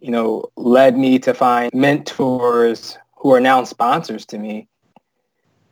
you 0.00 0.10
know, 0.10 0.44
led 0.56 0.96
me 0.96 1.18
to 1.20 1.34
find 1.34 1.72
mentors 1.72 2.98
who 3.16 3.32
are 3.32 3.40
now 3.40 3.64
sponsors 3.64 4.26
to 4.26 4.38
me. 4.38 4.68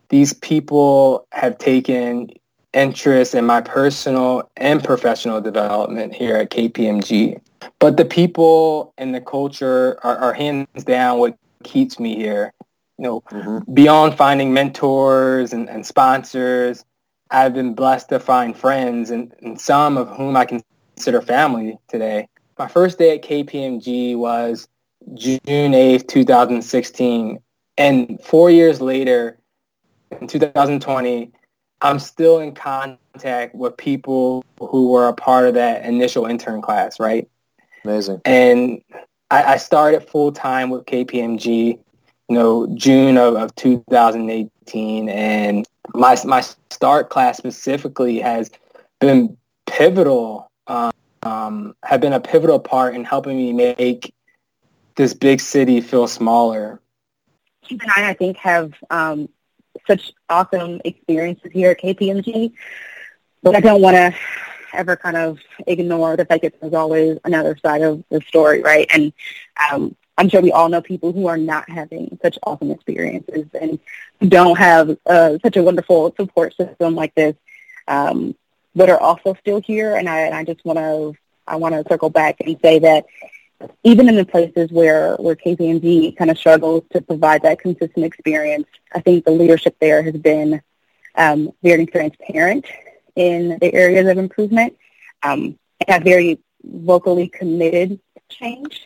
These 0.09 0.33
people 0.35 1.27
have 1.33 1.59
taken 1.59 2.31
interest 2.73 3.35
in 3.35 3.45
my 3.45 3.61
personal 3.61 4.51
and 4.57 4.83
professional 4.83 5.41
development 5.41 6.15
here 6.15 6.37
at 6.37 6.51
KPMG. 6.51 7.41
But 7.79 7.97
the 7.97 8.05
people 8.05 8.93
and 8.99 9.15
the 9.15 9.21
culture 9.21 9.99
are, 10.03 10.17
are 10.17 10.33
hands 10.33 10.85
down 10.85 11.19
what 11.19 11.37
keeps 11.65 11.99
me 11.99 12.17
here. 12.17 12.53
You 12.99 13.03
know, 13.03 13.21
mm-hmm. 13.23 13.73
beyond 13.73 14.17
finding 14.17 14.53
mentors 14.55 15.53
and, 15.53 15.69
and 15.69 15.85
sponsors, 15.85 16.85
I've 17.31 17.55
been 17.55 17.75
blessed 17.75 18.09
to 18.11 18.21
find 18.21 18.57
friends 18.57 19.11
and, 19.11 19.35
and 19.43 19.61
some 19.61 19.97
of 19.97 20.09
whom 20.17 20.37
I 20.37 20.45
can 20.45 20.63
consider 20.95 21.21
family 21.21 21.79
today. 21.89 22.29
My 22.59 22.69
first 22.69 22.99
day 22.99 23.15
at 23.15 23.23
KPMG 23.23 24.17
was 24.17 24.69
June 25.15 25.41
8th, 25.47 26.09
2016. 26.09 27.39
And 27.77 28.21
four 28.25 28.51
years 28.51 28.81
later, 28.81 29.39
in 30.21 30.27
2020, 30.27 31.33
I'm 31.83 31.99
still 31.99 32.39
in 32.39 32.55
contact 32.55 33.55
with 33.55 33.77
people 33.77 34.45
who 34.59 34.91
were 34.91 35.09
a 35.09 35.13
part 35.13 35.47
of 35.47 35.55
that 35.55 35.85
initial 35.85 36.25
intern 36.25 36.63
class, 36.63 36.99
right? 36.99 37.29
Amazing. 37.89 38.21
And 38.25 38.83
I, 39.31 39.55
I 39.55 39.57
started 39.57 40.09
full 40.09 40.33
time 40.33 40.71
with 40.71 40.85
KPMG, 40.87 41.79
you 42.29 42.35
know, 42.35 42.67
June 42.75 43.17
of, 43.17 43.35
of 43.37 43.55
2018. 43.55 45.09
And 45.09 45.67
my, 45.95 46.17
my 46.25 46.41
start 46.71 47.11
class 47.11 47.39
specifically 47.39 48.19
has 48.21 48.51
been 49.01 49.37
pivotal 49.67 50.51
um, 51.27 51.75
have 51.85 52.01
been 52.01 52.13
a 52.13 52.21
pivotal 52.21 52.61
part 52.61 52.95
in 52.95 53.05
helping 53.05 53.37
me 53.37 53.53
make 53.53 54.15
this 54.95 55.13
big 55.13 55.41
city 55.41 55.81
feel 55.81 56.07
smaller. 56.07 56.81
Keith 57.63 57.83
and 57.83 57.91
I, 57.97 58.11
I 58.11 58.15
think, 58.15 58.37
have 58.37 58.73
um, 58.91 59.29
such 59.87 60.13
awesome 60.29 60.81
experiences 60.85 61.51
here 61.53 61.73
at 61.73 61.81
KPMG, 61.81 62.53
but 63.43 63.57
I 63.57 63.61
don't 63.61 63.83
want 63.83 63.97
to 63.97 64.15
ever 64.77 64.97
kind 64.97 65.17
of 65.17 65.39
ignore 65.67 66.17
the 66.17 66.25
fact 66.25 66.43
that 66.43 66.61
there's 66.61 66.75
always 66.75 67.19
another 67.25 67.57
side 67.57 67.83
of 67.83 68.05
the 68.11 68.21
story, 68.23 68.63
right? 68.63 68.87
And 68.93 69.13
um, 69.73 69.97
I'm 70.19 70.29
sure 70.29 70.41
we 70.41 70.53
all 70.53 70.69
know 70.69 70.81
people 70.81 71.13
who 71.13 71.27
are 71.27 71.37
not 71.37 71.69
having 71.69 72.19
such 72.23 72.39
awesome 72.45 72.71
experiences 72.71 73.47
and 73.61 73.79
don't 74.29 74.57
have 74.57 74.97
uh, 75.07 75.39
such 75.43 75.57
a 75.57 75.63
wonderful 75.63 76.15
support 76.19 76.57
system 76.57 76.95
like 76.95 77.15
this, 77.15 77.35
um, 77.89 78.35
but 78.75 78.89
are 78.91 79.01
also 79.01 79.35
still 79.41 79.61
here. 79.61 79.97
And 79.97 80.09
I, 80.09 80.21
and 80.21 80.35
I 80.35 80.45
just 80.45 80.65
want 80.65 80.79
to 80.79 81.15
I 81.49 81.57
want 81.57 81.75
to 81.75 81.85
circle 81.89 82.11
back 82.11 82.37
and 82.41 82.59
say 82.61 82.81
that 82.81 83.07
even 83.85 84.09
in 84.09 84.17
the 84.17 84.25
places 84.25 84.71
where 84.71 85.17
where 85.17 85.37
KPMG 85.37 86.17
kind 86.17 86.31
of 86.31 86.39
struggles 86.39 86.85
to 86.93 87.01
provide 87.01 87.43
that 87.43 87.61
consistent 87.61 88.05
experience, 88.05 88.67
I 88.95 89.01
think 89.01 89.25
the 89.25 89.31
leadership 89.31 89.77
there 89.81 90.03
has 90.03 90.15
been 90.15 90.61
um, 91.15 91.53
very 91.63 91.87
transparent 91.87 92.67
in 93.17 93.59
the 93.61 93.75
areas 93.75 94.07
of 94.07 94.19
improvement 94.19 94.77
um, 95.23 95.59
and 95.81 95.89
have 95.89 96.03
very 96.03 96.39
vocally 96.63 97.29
committed 97.29 97.99
change. 98.29 98.85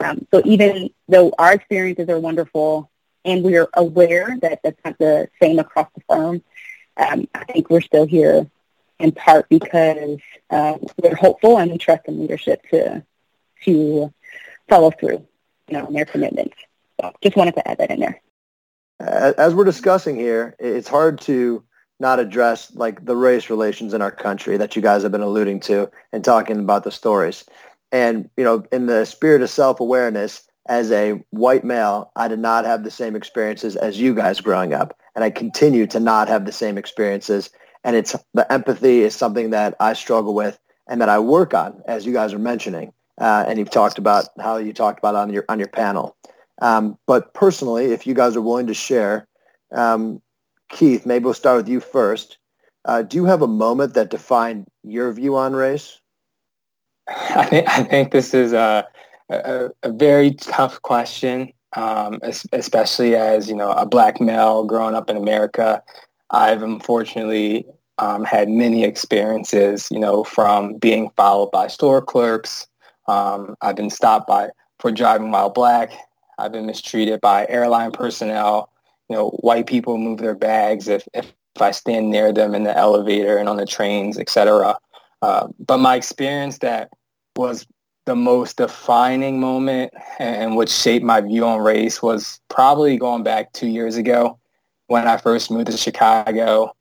Um, 0.00 0.26
so 0.32 0.42
even 0.44 0.90
though 1.08 1.32
our 1.38 1.54
experiences 1.54 2.08
are 2.08 2.18
wonderful 2.18 2.90
and 3.24 3.42
we 3.42 3.56
are 3.56 3.68
aware 3.74 4.36
that 4.42 4.60
that's 4.62 4.80
not 4.84 4.98
the 4.98 5.28
same 5.40 5.58
across 5.58 5.88
the 5.94 6.02
firm, 6.08 6.42
um, 6.96 7.28
I 7.34 7.44
think 7.44 7.70
we're 7.70 7.80
still 7.80 8.06
here 8.06 8.48
in 8.98 9.12
part 9.12 9.48
because 9.48 10.18
uh, 10.50 10.78
we're 11.02 11.14
hopeful 11.14 11.58
and 11.58 11.70
we 11.70 11.78
trust 11.78 12.02
in 12.06 12.20
leadership 12.20 12.62
to 12.70 13.04
to 13.64 14.12
follow 14.68 14.90
through, 14.90 15.26
you 15.68 15.78
know, 15.78 15.86
on 15.86 15.92
their 15.92 16.04
commitments. 16.04 16.56
So 17.00 17.12
just 17.22 17.36
wanted 17.36 17.54
to 17.54 17.68
add 17.68 17.78
that 17.78 17.90
in 17.90 18.00
there. 18.00 18.20
As 19.00 19.54
we're 19.54 19.64
discussing 19.64 20.16
here, 20.16 20.56
it's 20.58 20.88
hard 20.88 21.20
to 21.22 21.62
not 22.00 22.20
address 22.20 22.74
like 22.74 23.04
the 23.04 23.16
race 23.16 23.50
relations 23.50 23.94
in 23.94 24.02
our 24.02 24.10
country 24.10 24.56
that 24.56 24.76
you 24.76 24.82
guys 24.82 25.02
have 25.02 25.12
been 25.12 25.20
alluding 25.20 25.60
to 25.60 25.90
and 26.12 26.24
talking 26.24 26.58
about 26.58 26.84
the 26.84 26.92
stories. 26.92 27.44
And, 27.90 28.28
you 28.36 28.44
know, 28.44 28.64
in 28.70 28.86
the 28.86 29.04
spirit 29.04 29.42
of 29.42 29.50
self-awareness, 29.50 30.42
as 30.68 30.92
a 30.92 31.12
white 31.30 31.64
male, 31.64 32.12
I 32.14 32.28
did 32.28 32.38
not 32.38 32.66
have 32.66 32.84
the 32.84 32.90
same 32.90 33.16
experiences 33.16 33.74
as 33.74 33.98
you 33.98 34.14
guys 34.14 34.40
growing 34.40 34.74
up. 34.74 34.98
And 35.14 35.24
I 35.24 35.30
continue 35.30 35.86
to 35.86 35.98
not 35.98 36.28
have 36.28 36.44
the 36.44 36.52
same 36.52 36.76
experiences. 36.76 37.50
And 37.84 37.96
it's 37.96 38.14
the 38.34 38.50
empathy 38.52 39.00
is 39.00 39.14
something 39.14 39.50
that 39.50 39.74
I 39.80 39.94
struggle 39.94 40.34
with 40.34 40.58
and 40.86 41.00
that 41.00 41.08
I 41.08 41.18
work 41.18 41.54
on, 41.54 41.82
as 41.86 42.04
you 42.04 42.12
guys 42.12 42.34
are 42.34 42.38
mentioning. 42.38 42.92
Uh, 43.18 43.46
and 43.48 43.58
you've 43.58 43.70
talked 43.70 43.98
about 43.98 44.26
how 44.38 44.58
you 44.58 44.72
talked 44.72 44.98
about 44.98 45.14
on 45.14 45.32
your 45.32 45.44
on 45.48 45.58
your 45.58 45.68
panel. 45.68 46.16
Um, 46.60 46.98
but 47.06 47.34
personally, 47.34 47.86
if 47.86 48.06
you 48.06 48.14
guys 48.14 48.36
are 48.36 48.42
willing 48.42 48.66
to 48.66 48.74
share, 48.74 49.26
um, 49.72 50.20
Keith, 50.68 51.06
maybe 51.06 51.24
we'll 51.24 51.34
start 51.34 51.56
with 51.56 51.68
you 51.68 51.80
first. 51.80 52.38
Uh, 52.84 53.02
do 53.02 53.16
you 53.16 53.24
have 53.24 53.42
a 53.42 53.48
moment 53.48 53.94
that 53.94 54.10
defined 54.10 54.66
your 54.82 55.12
view 55.12 55.36
on 55.36 55.54
race? 55.54 56.00
I 57.08 57.44
think 57.44 57.68
I 57.68 57.82
think 57.84 58.12
this 58.12 58.34
is 58.34 58.52
a 58.52 58.86
a, 59.30 59.70
a 59.82 59.92
very 59.92 60.32
tough 60.34 60.80
question, 60.82 61.52
um, 61.74 62.20
especially 62.52 63.14
as 63.14 63.48
you 63.48 63.56
know 63.56 63.72
a 63.72 63.86
black 63.86 64.20
male 64.20 64.64
growing 64.64 64.94
up 64.94 65.10
in 65.10 65.16
America. 65.16 65.82
I've 66.30 66.62
unfortunately 66.62 67.66
um, 67.98 68.24
had 68.24 68.48
many 68.48 68.84
experiences, 68.84 69.88
you 69.90 69.98
know, 69.98 70.24
from 70.24 70.74
being 70.74 71.10
followed 71.16 71.50
by 71.50 71.68
store 71.68 72.02
clerks. 72.02 72.66
Um, 73.06 73.56
I've 73.60 73.76
been 73.76 73.90
stopped 73.90 74.28
by 74.28 74.50
for 74.78 74.90
driving 74.90 75.30
while 75.30 75.50
black. 75.50 75.92
I've 76.38 76.52
been 76.52 76.66
mistreated 76.66 77.20
by 77.20 77.46
airline 77.48 77.90
personnel. 77.90 78.70
You 79.08 79.16
know, 79.16 79.30
white 79.40 79.66
people 79.66 79.98
move 79.98 80.18
their 80.18 80.34
bags 80.34 80.88
if, 80.88 81.06
if, 81.14 81.32
if 81.56 81.62
I 81.62 81.70
stand 81.70 82.10
near 82.10 82.32
them 82.32 82.54
in 82.54 82.64
the 82.64 82.76
elevator 82.76 83.38
and 83.38 83.48
on 83.48 83.56
the 83.56 83.66
trains, 83.66 84.18
etc. 84.18 84.76
Uh, 85.22 85.48
but 85.58 85.78
my 85.78 85.96
experience 85.96 86.58
that 86.58 86.90
was 87.36 87.66
the 88.08 88.16
most 88.16 88.56
defining 88.56 89.38
moment 89.38 89.92
and 90.18 90.56
which 90.56 90.70
shaped 90.70 91.04
my 91.04 91.20
view 91.20 91.44
on 91.44 91.60
race 91.60 92.02
was 92.02 92.40
probably 92.48 92.96
going 92.96 93.22
back 93.22 93.52
two 93.52 93.66
years 93.66 93.96
ago 93.96 94.38
when 94.86 95.06
I 95.06 95.18
first 95.18 95.50
moved 95.50 95.66
to 95.66 95.76
Chicago. 95.76 96.74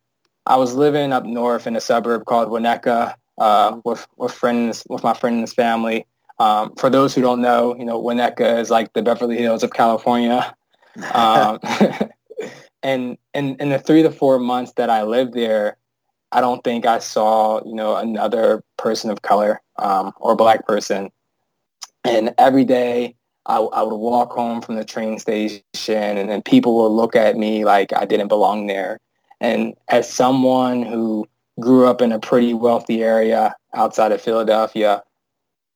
I 0.46 0.56
was 0.56 0.74
living 0.74 1.12
up 1.12 1.26
north 1.26 1.68
in 1.68 1.76
a 1.76 1.82
suburb 1.82 2.26
called 2.26 2.48
Winnetka 2.48 3.16
uh, 3.38 3.80
with 3.84 4.08
with 4.16 4.32
friends 4.32 4.84
with 4.90 5.04
my 5.04 5.13
friend 5.13 5.36
and 5.36 5.44
his 5.44 5.54
family. 5.54 6.06
Um, 6.40 6.74
for 6.78 6.90
those 6.90 7.13
who 7.13 7.22
don't 7.22 7.42
know, 7.42 7.76
you 7.78 7.84
know 7.84 8.02
Winnetka 8.02 8.60
is 8.60 8.70
like 8.70 8.94
the 8.94 9.02
Beverly 9.02 9.38
Hills 9.38 9.63
of 9.63 9.72
California. 9.72 10.56
Um, 11.13 11.60
and 12.84 13.17
in, 13.34 13.56
in 13.56 13.69
the 13.69 13.80
three 13.80 14.04
to 14.04 14.12
four 14.12 14.39
months 14.39 14.73
that 14.73 14.89
I 14.89 15.04
lived 15.04 15.34
there, 15.34 15.78
I 16.32 16.41
don't 16.41 16.63
think 16.63 16.86
I 16.86 17.00
saw, 17.00 17.63
you 17.65 17.73
know, 17.73 17.95
another 17.95 18.63
person 18.78 19.10
of 19.10 19.21
color 19.21 19.62
um, 19.78 20.13
or 20.17 20.36
black 20.36 20.67
person. 20.67 21.10
And 22.04 22.34
every 22.38 22.65
day 22.65 23.15
I, 23.45 23.58
I, 23.58 23.84
would 23.84 23.95
walk 23.95 24.34
home 24.34 24.62
from 24.62 24.76
the 24.76 24.86
train 24.86 25.19
station 25.19 25.62
and 25.88 26.30
then 26.30 26.41
people 26.41 26.76
would 26.78 26.95
look 26.95 27.15
at 27.15 27.38
me 27.38 27.65
like 27.65 27.93
I 27.93 28.06
didn't 28.06 28.28
belong 28.28 28.67
there. 28.67 29.00
And 29.39 29.73
as 29.89 30.12
someone 30.12 30.84
who 30.84 31.28
grew 31.60 31.88
up 31.88 32.02
in 32.02 32.12
a 32.12 32.19
pretty 32.19 32.54
wealthy 32.54 33.04
area 33.04 33.56
outside 33.73 34.12
of 34.12 34.21
Philadelphia, 34.21 35.04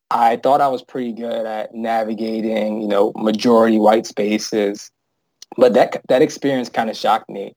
I 0.09 0.37
thought 0.37 0.61
I 0.61 0.67
was 0.67 0.83
pretty 0.83 1.13
good 1.13 1.45
at 1.45 1.73
navigating, 1.73 2.81
you 2.81 2.87
know, 2.87 3.13
majority 3.15 3.79
white 3.79 4.05
spaces. 4.05 4.91
But 5.57 5.73
that, 5.73 6.01
that 6.07 6.21
experience 6.21 6.69
kind 6.69 6.89
of 6.89 6.97
shocked 6.97 7.29
me. 7.29 7.55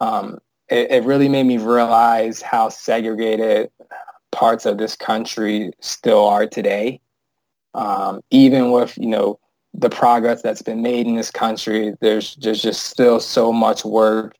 Um, 0.00 0.38
it, 0.68 0.90
it 0.90 1.04
really 1.04 1.28
made 1.28 1.46
me 1.46 1.58
realize 1.58 2.42
how 2.42 2.68
segregated 2.68 3.70
parts 4.32 4.66
of 4.66 4.78
this 4.78 4.96
country 4.96 5.72
still 5.80 6.26
are 6.26 6.46
today. 6.46 7.00
Um, 7.74 8.20
even 8.30 8.70
with, 8.70 8.96
you 8.98 9.08
know, 9.08 9.38
the 9.74 9.90
progress 9.90 10.42
that's 10.42 10.62
been 10.62 10.82
made 10.82 11.06
in 11.06 11.14
this 11.14 11.30
country, 11.30 11.94
there's 12.00 12.34
just, 12.36 12.62
just 12.62 12.84
still 12.84 13.20
so 13.20 13.52
much 13.52 13.84
work, 13.84 14.34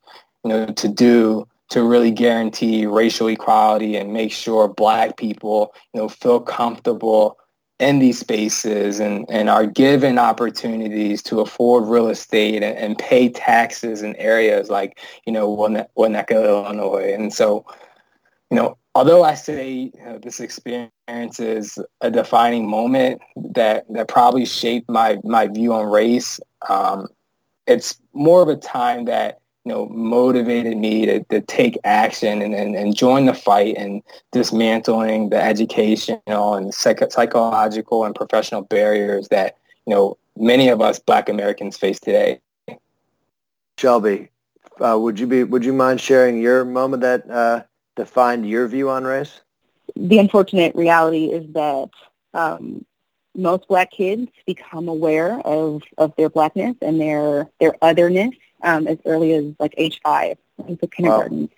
you 0.45 0.51
know, 0.51 0.67
to 0.67 0.89
do 0.89 1.47
to 1.71 1.85
really 1.85 2.11
guarantee 2.11 2.85
racial 2.87 3.29
equality 3.29 3.97
and 3.97 4.13
make 4.13 4.33
sure 4.33 4.67
black 4.67 5.17
people, 5.17 5.73
you 5.95 6.01
know, 6.01 6.09
feel 6.09 6.41
comfortable 6.41 7.39
in 7.81 7.99
these 7.99 8.19
spaces 8.19 9.01
and, 9.01 9.25
and 9.31 9.49
are 9.49 9.65
given 9.65 10.19
opportunities 10.19 11.23
to 11.23 11.41
afford 11.41 11.89
real 11.89 12.09
estate 12.09 12.63
and, 12.63 12.77
and 12.77 12.99
pay 12.99 13.31
taxes 13.31 14.03
in 14.03 14.15
areas 14.17 14.69
like, 14.69 15.01
you 15.25 15.33
know, 15.33 15.57
Winnetka, 15.97 16.45
Illinois. 16.45 17.15
And 17.15 17.33
so, 17.33 17.65
you 18.51 18.57
know, 18.57 18.77
although 18.95 19.25
I 19.25 19.35
say 19.35 19.91
you 19.95 20.05
know, 20.05 20.19
this 20.19 20.41
experience 20.41 20.91
is 21.41 21.79
a 22.03 22.11
defining 22.11 22.69
moment 22.69 23.23
that, 23.55 23.87
that 23.89 24.09
probably 24.09 24.45
shaped 24.45 24.91
my, 24.91 25.19
my 25.25 25.49
view 25.49 25.73
on 25.73 25.87
race, 25.87 26.39
um, 26.69 27.09
it's 27.67 27.99
more 28.13 28.43
of 28.43 28.49
a 28.49 28.57
time 28.57 29.07
that 29.07 29.41
you 29.65 29.73
know, 29.73 29.87
motivated 29.89 30.77
me 30.79 31.05
to, 31.05 31.23
to 31.25 31.41
take 31.43 31.77
action 31.85 32.41
and, 32.41 32.55
and, 32.55 32.75
and 32.75 32.97
join 32.97 33.27
the 33.27 33.35
fight 33.35 33.77
and 33.77 34.03
dismantling 34.33 35.29
the 35.29 35.43
educational 35.43 36.55
and 36.55 36.73
psych- 36.73 37.13
psychological 37.13 38.05
and 38.05 38.15
professional 38.15 38.63
barriers 38.63 39.29
that, 39.29 39.59
you 39.87 39.95
know, 39.95 40.17
many 40.37 40.69
of 40.69 40.81
us 40.81 40.99
black 40.99 41.29
Americans 41.29 41.77
face 41.77 42.01
today. 42.01 42.41
Shelbie, 43.77 44.29
uh, 44.81 44.99
would 44.99 45.21
you 45.21 45.27
be, 45.27 45.45
would 45.45 45.65
you 45.65 45.75
mind 45.75 46.01
sharing 46.01 46.41
your 46.41 46.65
moment 46.65 47.03
that 47.03 47.31
uh, 47.31 47.63
defined 47.97 48.49
your 48.49 48.67
view 48.67 48.89
on 48.89 49.05
race? 49.05 49.43
The 49.95 50.19
unfortunate 50.19 50.75
reality 50.75 51.27
is 51.27 51.53
that 51.53 51.91
um, 52.33 52.87
most 53.37 53.69
black 53.69 53.91
kids 53.91 54.31
become 54.47 54.89
aware 54.89 55.39
of, 55.41 55.83
of 55.99 56.15
their 56.17 56.31
blackness 56.31 56.77
and 56.81 56.99
their, 56.99 57.51
their 57.61 57.75
otherness 57.83 58.35
um, 58.63 58.87
as 58.87 58.99
early 59.05 59.33
as 59.35 59.45
like 59.59 59.75
age 59.77 60.01
five, 60.03 60.37
into 60.67 60.87
kindergarten. 60.87 61.43
Wow. 61.43 61.49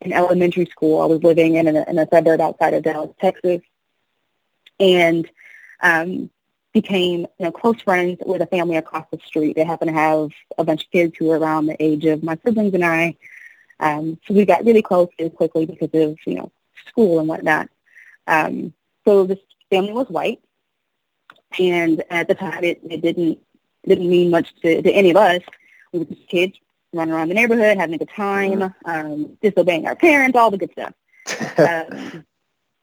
In 0.00 0.12
elementary 0.12 0.66
school, 0.66 1.00
I 1.00 1.06
was 1.06 1.22
living 1.22 1.54
in 1.54 1.66
a, 1.66 1.84
in 1.88 1.98
a 1.98 2.06
suburb 2.08 2.40
outside 2.40 2.74
of 2.74 2.84
Dallas, 2.84 3.10
Texas, 3.20 3.60
and 4.78 5.28
um, 5.80 6.30
became 6.72 7.20
you 7.20 7.44
know 7.44 7.52
close 7.52 7.80
friends 7.82 8.18
with 8.24 8.40
a 8.40 8.46
family 8.46 8.76
across 8.76 9.06
the 9.10 9.18
street. 9.24 9.56
They 9.56 9.64
happened 9.64 9.88
to 9.88 9.94
have 9.94 10.30
a 10.56 10.64
bunch 10.64 10.84
of 10.84 10.90
kids 10.90 11.16
who 11.18 11.26
were 11.26 11.38
around 11.38 11.66
the 11.66 11.82
age 11.82 12.04
of 12.04 12.22
my 12.22 12.38
siblings 12.44 12.74
and 12.74 12.84
I. 12.84 13.16
Um, 13.80 14.18
so 14.26 14.34
we 14.34 14.44
got 14.44 14.64
really 14.64 14.82
close 14.82 15.08
really 15.18 15.30
quickly 15.30 15.66
because 15.66 15.90
of 15.94 16.16
you 16.26 16.34
know 16.34 16.52
school 16.86 17.18
and 17.18 17.28
whatnot. 17.28 17.68
Um, 18.26 18.72
so 19.04 19.24
this 19.24 19.38
family 19.70 19.92
was 19.92 20.08
white, 20.08 20.40
and 21.58 22.04
at 22.10 22.28
the 22.28 22.34
time 22.34 22.62
it, 22.62 22.80
it 22.88 23.00
didn't 23.00 23.38
didn't 23.86 24.08
mean 24.08 24.30
much 24.30 24.54
to, 24.62 24.82
to 24.82 24.90
any 24.90 25.10
of 25.10 25.16
us 25.16 25.42
we 25.92 26.00
were 26.00 26.04
just 26.04 26.28
kids 26.28 26.58
running 26.92 27.14
around 27.14 27.28
the 27.28 27.34
neighborhood, 27.34 27.76
having 27.76 27.94
a 27.94 27.98
good 27.98 28.10
time, 28.10 28.74
um, 28.84 29.38
disobeying 29.42 29.86
our 29.86 29.96
parents, 29.96 30.36
all 30.36 30.50
the 30.50 30.58
good 30.58 30.72
stuff. 30.72 30.92
um, 31.58 32.24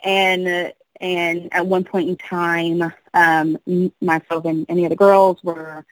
and 0.04 0.48
uh, 0.48 0.72
and 1.02 1.54
at 1.54 1.65
one 1.65 1.84
point 1.84 2.10
in 2.10 2.15
time, 2.15 2.94
um, 3.13 3.58
myself 4.02 4.46
and 4.46 4.65
any 4.70 4.86
other 4.86 4.96
girls 4.96 5.38
were, 5.44 5.86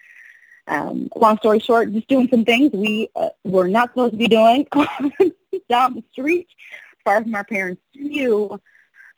um, 0.68 1.10
long 1.16 1.38
story 1.40 1.60
short, 1.60 1.92
just 1.92 2.08
doing 2.08 2.30
some 2.30 2.46
things 2.46 2.72
we 2.72 3.10
uh, 3.16 3.30
were 3.44 3.68
not 3.68 3.90
supposed 3.90 4.14
to 4.14 4.18
be 4.18 4.28
doing 4.28 4.66
down 5.70 5.96
the 5.96 6.04
street, 6.12 6.48
far 7.04 7.22
from 7.22 7.36
our 7.36 7.44
parents' 7.44 7.82
view. 7.94 8.62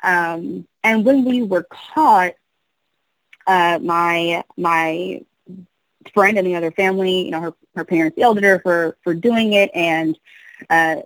Um, 0.01 0.67
and 0.83 1.05
when 1.05 1.23
we 1.23 1.43
were 1.43 1.67
caught, 1.69 2.33
uh, 3.47 3.79
my 3.81 4.43
my 4.57 5.21
friend 6.13 6.37
and 6.37 6.45
the 6.45 6.55
other 6.55 6.71
family, 6.71 7.25
you 7.25 7.31
know, 7.31 7.41
her 7.41 7.53
her 7.75 7.85
parents 7.85 8.17
yelled 8.17 8.37
at 8.37 8.43
her 8.43 8.59
for 8.59 8.97
for 9.03 9.13
doing 9.13 9.53
it, 9.53 9.71
and 9.73 10.17
uh, 10.69 10.97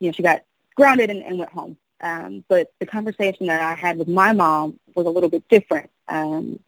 you 0.00 0.08
know, 0.08 0.12
she 0.12 0.22
got 0.22 0.42
grounded 0.74 1.10
and, 1.10 1.22
and 1.22 1.38
went 1.38 1.50
home. 1.52 1.76
Um, 2.00 2.44
but 2.48 2.72
the 2.80 2.86
conversation 2.86 3.46
that 3.46 3.60
I 3.60 3.74
had 3.74 3.98
with 3.98 4.08
my 4.08 4.32
mom 4.32 4.78
was 4.94 5.06
a 5.06 5.10
little 5.10 5.30
bit 5.30 5.48
different. 5.48 5.90
Um, 6.08 6.60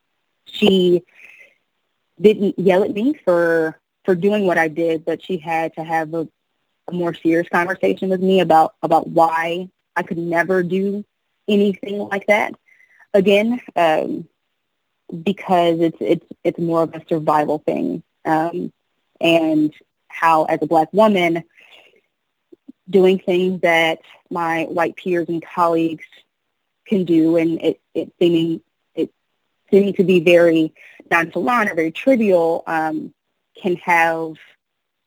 she 0.47 1.03
didn't 2.21 2.59
yell 2.59 2.85
at 2.85 2.93
me 2.93 3.15
for 3.25 3.79
for 4.05 4.15
doing 4.15 4.47
what 4.47 4.59
I 4.59 4.69
did, 4.69 5.05
but 5.05 5.23
she 5.23 5.39
had 5.39 5.75
to 5.75 5.85
have 5.85 6.15
a, 6.15 6.29
a 6.89 6.93
more 6.93 7.13
serious 7.15 7.49
conversation 7.49 8.09
with 8.09 8.21
me 8.21 8.41
about 8.41 8.75
about 8.83 9.09
why 9.09 9.69
I 9.97 10.03
could 10.03 10.19
never 10.19 10.63
do 10.63 11.05
anything 11.49 11.99
like 11.99 12.27
that 12.27 12.55
again, 13.17 13.61
um, 13.75 14.29
because 15.23 15.81
it's 15.81 15.97
it's 16.01 16.27
it's 16.45 16.59
more 16.59 16.83
of 16.83 16.95
a 16.95 17.03
survival 17.09 17.59
thing, 17.59 18.03
um, 18.25 18.73
and 19.21 19.73
how 20.09 20.45
as 20.45 20.59
a 20.63 20.67
black 20.67 20.93
woman 20.93 21.45
doing 22.89 23.19
things 23.19 23.61
that 23.63 24.01
my 24.31 24.65
white 24.65 24.97
peers 24.97 25.29
and 25.29 25.45
colleagues 25.45 26.05
can 26.87 27.05
do, 27.05 27.37
and 27.37 27.61
it, 27.63 27.81
it 27.95 28.13
seeming 28.19 28.61
it 28.95 29.11
seeming 29.71 29.95
to 29.95 30.05
be 30.05 30.21
very 30.21 30.73
nonchalant 31.11 31.71
or 31.71 31.75
very 31.75 31.93
trivial, 31.93 32.63
um, 32.67 33.13
can 33.61 33.77
have 33.77 34.35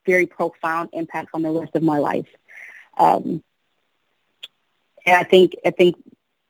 very 0.06 0.26
profound 0.26 0.90
impacts 0.94 1.32
on 1.34 1.42
the 1.42 1.52
rest 1.52 1.76
of 1.76 1.84
my 1.84 2.00
life. 2.00 2.28
Um, 2.98 3.44
and 5.06 5.16
I 5.16 5.24
think 5.24 5.56
I 5.66 5.72
think 5.72 5.96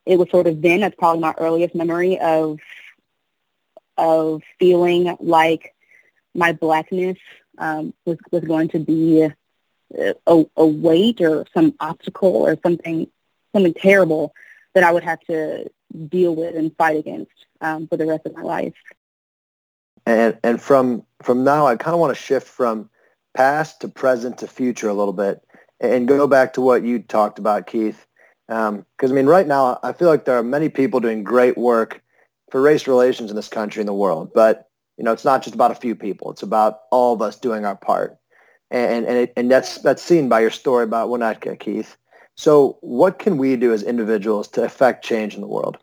it 0.06 0.18
was 0.18 0.30
sort 0.30 0.48
of 0.48 0.62
then 0.62 0.80
that's 0.82 0.96
probably 0.96 1.22
my 1.22 1.36
earliest 1.38 1.76
memory 1.76 2.20
of 2.20 2.60
of 4.00 4.42
feeling 4.58 5.16
like 5.20 5.76
my 6.34 6.54
blackness 6.54 7.18
um, 7.58 7.94
was 8.06 8.18
was 8.32 8.44
going 8.44 8.70
to 8.70 8.80
be 8.80 9.30
a, 10.26 10.46
a 10.56 10.66
weight 10.66 11.22
or 11.22 11.46
some 11.54 11.76
obstacle 11.80 12.36
or 12.48 12.58
something 12.64 13.08
something 13.54 13.74
terrible 13.74 14.34
that 14.74 14.84
I 14.84 14.92
would 14.92 15.04
have 15.04 15.20
to 15.22 15.70
deal 16.08 16.36
with 16.36 16.56
and 16.56 16.76
fight 16.78 16.98
against 16.98 17.32
um, 17.62 17.88
for 17.88 17.98
the 17.98 18.06
rest 18.06 18.26
of 18.26 18.36
my 18.36 18.42
life. 18.42 18.76
And 20.06 20.38
and 20.44 20.62
from 20.62 21.04
from 21.22 21.44
now, 21.44 21.68
I 21.68 21.76
kind 21.76 21.94
of 21.94 22.00
want 22.00 22.16
to 22.16 22.22
shift 22.22 22.48
from 22.48 22.90
past 23.34 23.82
to 23.82 23.88
present 23.88 24.40
to 24.40 24.48
future 24.48 24.90
a 24.90 24.94
little 24.94 25.14
bit, 25.14 25.44
and 25.80 26.08
go 26.08 26.28
back 26.28 26.54
to 26.54 26.62
what 26.62 26.84
you 26.84 27.00
talked 27.00 27.40
about, 27.40 27.68
Keith. 27.68 28.06
Because 28.48 28.70
um, 28.70 28.86
I 29.02 29.08
mean, 29.08 29.28
right 29.28 29.46
now, 29.46 29.80
I 29.84 29.94
feel 29.94 30.08
like 30.08 30.26
there 30.26 30.38
are 30.38 30.44
many 30.44 30.70
people 30.70 31.00
doing 31.00 31.24
great 31.24 31.58
work 31.58 32.02
for 32.52 32.62
race 32.62 32.88
relations 32.88 33.30
in 33.30 33.36
this 33.36 33.48
country 33.48 33.82
and 33.82 33.88
the 33.88 33.94
world, 33.94 34.32
but 34.34 34.66
you 34.98 35.04
know, 35.04 35.14
it's 35.14 35.26
not 35.26 35.44
just 35.44 35.56
about 35.56 35.72
a 35.72 35.76
few 35.76 35.96
people; 35.96 36.32
it's 36.32 36.44
about 36.44 36.82
all 36.92 37.14
of 37.14 37.22
us 37.22 37.38
doing 37.38 37.66
our 37.66 37.76
part 37.76 38.20
and 38.72 39.06
and 39.06 39.18
it, 39.18 39.34
and 39.36 39.50
that's 39.50 39.80
that's 39.82 40.02
seen 40.02 40.30
by 40.30 40.40
your 40.40 40.52
story 40.52 40.84
about 40.84 41.10
Winnetka, 41.10 41.60
Keith. 41.60 41.98
So, 42.36 42.78
what 42.82 43.20
can 43.20 43.38
we 43.38 43.56
do 43.56 43.74
as 43.74 43.84
individuals 43.84 44.48
to 44.50 44.64
affect 44.64 45.04
change 45.04 45.36
in 45.36 45.42
the 45.42 45.48
world? 45.48 45.78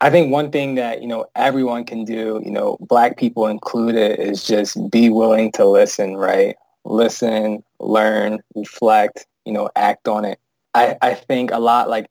I 0.00 0.08
think 0.08 0.32
one 0.32 0.50
thing 0.50 0.76
that 0.76 1.02
you 1.02 1.08
know 1.08 1.26
everyone 1.36 1.84
can 1.84 2.04
do, 2.04 2.40
you 2.44 2.50
know, 2.50 2.78
Black 2.80 3.18
people 3.18 3.46
included, 3.46 4.18
is 4.18 4.44
just 4.44 4.90
be 4.90 5.10
willing 5.10 5.52
to 5.52 5.66
listen. 5.66 6.16
Right, 6.16 6.56
listen, 6.84 7.62
learn, 7.78 8.40
reflect. 8.54 9.26
You 9.44 9.52
know, 9.52 9.70
act 9.76 10.08
on 10.08 10.24
it. 10.24 10.38
I 10.74 10.96
I 11.02 11.14
think 11.14 11.50
a 11.50 11.58
lot 11.58 11.88
like 11.90 12.06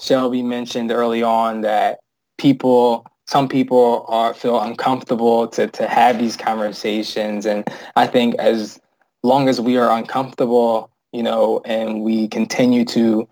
Shelbie 0.00 0.44
mentioned 0.44 0.90
early 0.90 1.22
on 1.22 1.62
that 1.62 2.00
people 2.38 3.06
some 3.26 3.46
people 3.46 4.06
are 4.08 4.32
feel 4.32 4.58
uncomfortable 4.58 5.46
to, 5.48 5.66
to 5.66 5.86
have 5.86 6.18
these 6.18 6.36
conversations. 6.36 7.44
And 7.44 7.68
I 7.94 8.06
think 8.06 8.34
as 8.36 8.80
long 9.22 9.50
as 9.50 9.60
we 9.60 9.76
are 9.76 9.90
uncomfortable, 9.96 10.90
you 11.12 11.22
know, 11.22 11.60
and 11.66 12.00
we 12.00 12.28
continue 12.28 12.86
to 12.86 13.28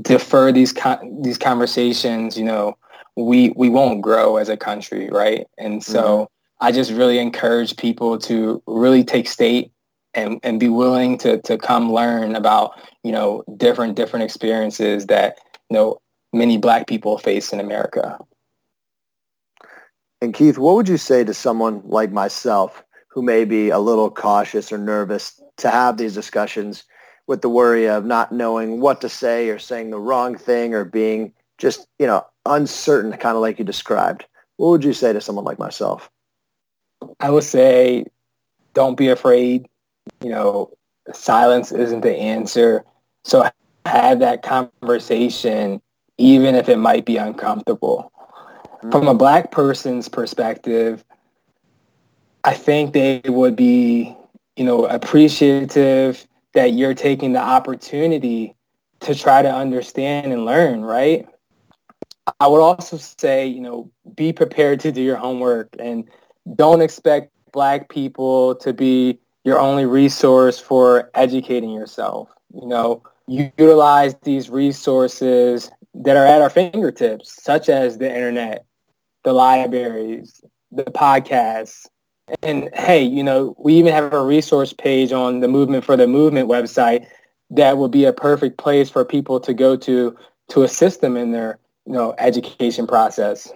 defer 0.00 0.52
these 0.52 0.74
these 1.20 1.38
conversations, 1.38 2.38
you 2.38 2.44
know, 2.44 2.78
we 3.16 3.50
we 3.56 3.68
won't 3.68 4.00
grow 4.00 4.36
as 4.36 4.48
a 4.48 4.56
country, 4.56 5.08
right? 5.10 5.46
And 5.58 5.84
so 5.84 6.02
mm-hmm. 6.02 6.66
I 6.66 6.72
just 6.72 6.90
really 6.90 7.18
encourage 7.18 7.76
people 7.76 8.18
to 8.20 8.62
really 8.66 9.04
take 9.04 9.28
state 9.28 9.70
and, 10.14 10.40
and 10.42 10.58
be 10.58 10.68
willing 10.68 11.18
to, 11.18 11.40
to 11.42 11.58
come 11.58 11.92
learn 11.92 12.34
about, 12.34 12.72
you 13.04 13.12
know, 13.12 13.44
different 13.56 13.96
different 13.96 14.24
experiences 14.24 15.06
that, 15.06 15.38
you 15.70 15.76
know, 15.76 15.98
many 16.32 16.58
black 16.58 16.86
people 16.86 17.18
face 17.18 17.52
in 17.52 17.60
America. 17.60 18.18
And 20.20 20.34
Keith, 20.34 20.58
what 20.58 20.76
would 20.76 20.88
you 20.88 20.96
say 20.96 21.24
to 21.24 21.34
someone 21.34 21.82
like 21.84 22.12
myself 22.12 22.82
who 23.08 23.22
may 23.22 23.44
be 23.44 23.70
a 23.70 23.78
little 23.78 24.10
cautious 24.10 24.72
or 24.72 24.78
nervous 24.78 25.40
to 25.58 25.70
have 25.70 25.96
these 25.96 26.14
discussions 26.14 26.84
with 27.26 27.42
the 27.42 27.48
worry 27.48 27.88
of 27.88 28.04
not 28.04 28.32
knowing 28.32 28.80
what 28.80 29.00
to 29.00 29.08
say 29.08 29.48
or 29.48 29.58
saying 29.58 29.90
the 29.90 29.98
wrong 29.98 30.36
thing 30.36 30.74
or 30.74 30.84
being 30.84 31.32
just, 31.58 31.86
you 31.98 32.06
know, 32.06 32.24
uncertain, 32.44 33.12
kind 33.12 33.36
of 33.36 33.42
like 33.42 33.58
you 33.58 33.64
described? 33.64 34.26
What 34.56 34.70
would 34.70 34.84
you 34.84 34.92
say 34.92 35.12
to 35.12 35.20
someone 35.20 35.44
like 35.44 35.58
myself? 35.58 36.10
I 37.20 37.30
would 37.30 37.44
say 37.44 38.04
don't 38.74 38.96
be 38.96 39.08
afraid. 39.08 39.66
You 40.22 40.30
know, 40.30 40.70
silence 41.12 41.72
isn't 41.72 42.02
the 42.02 42.14
answer. 42.14 42.84
So 43.24 43.48
have 43.86 44.18
that 44.20 44.42
conversation, 44.42 45.80
even 46.18 46.54
if 46.54 46.68
it 46.68 46.78
might 46.78 47.04
be 47.04 47.16
uncomfortable 47.16 48.12
from 48.90 49.08
a 49.08 49.14
black 49.14 49.50
person's 49.50 50.08
perspective, 50.08 51.04
I 52.44 52.54
think 52.54 52.92
they 52.92 53.20
would 53.26 53.56
be, 53.56 54.16
you 54.56 54.64
know, 54.64 54.86
appreciative 54.86 56.26
that 56.54 56.72
you're 56.72 56.94
taking 56.94 57.32
the 57.32 57.40
opportunity 57.40 58.54
to 59.00 59.14
try 59.14 59.42
to 59.42 59.52
understand 59.52 60.32
and 60.32 60.44
learn, 60.44 60.84
right? 60.84 61.26
I 62.40 62.46
would 62.46 62.60
also 62.60 62.96
say, 62.96 63.46
you 63.46 63.60
know, 63.60 63.90
be 64.14 64.32
prepared 64.32 64.80
to 64.80 64.92
do 64.92 65.02
your 65.02 65.16
homework 65.16 65.74
and 65.78 66.08
don't 66.54 66.80
expect 66.80 67.32
black 67.52 67.88
people 67.88 68.54
to 68.56 68.72
be 68.72 69.18
your 69.46 69.60
only 69.60 69.86
resource 69.86 70.58
for 70.58 71.08
educating 71.14 71.70
yourself. 71.70 72.28
You 72.52 72.66
know, 72.66 73.02
utilize 73.28 74.16
these 74.22 74.50
resources 74.50 75.70
that 75.94 76.16
are 76.16 76.26
at 76.26 76.42
our 76.42 76.50
fingertips, 76.50 77.42
such 77.42 77.68
as 77.68 77.98
the 77.98 78.12
internet, 78.12 78.66
the 79.22 79.32
libraries, 79.32 80.42
the 80.72 80.82
podcasts. 80.84 81.86
And 82.42 82.68
hey, 82.74 83.04
you 83.04 83.22
know, 83.22 83.54
we 83.56 83.74
even 83.74 83.92
have 83.92 84.12
a 84.12 84.24
resource 84.24 84.72
page 84.72 85.12
on 85.12 85.38
the 85.38 85.48
Movement 85.48 85.84
for 85.84 85.96
the 85.96 86.08
Movement 86.08 86.48
website 86.48 87.06
that 87.50 87.78
would 87.78 87.92
be 87.92 88.04
a 88.04 88.12
perfect 88.12 88.58
place 88.58 88.90
for 88.90 89.04
people 89.04 89.38
to 89.38 89.54
go 89.54 89.76
to 89.76 90.16
to 90.48 90.62
assist 90.64 91.02
them 91.02 91.16
in 91.16 91.30
their, 91.30 91.60
you 91.86 91.92
know, 91.92 92.16
education 92.18 92.84
process. 92.84 93.52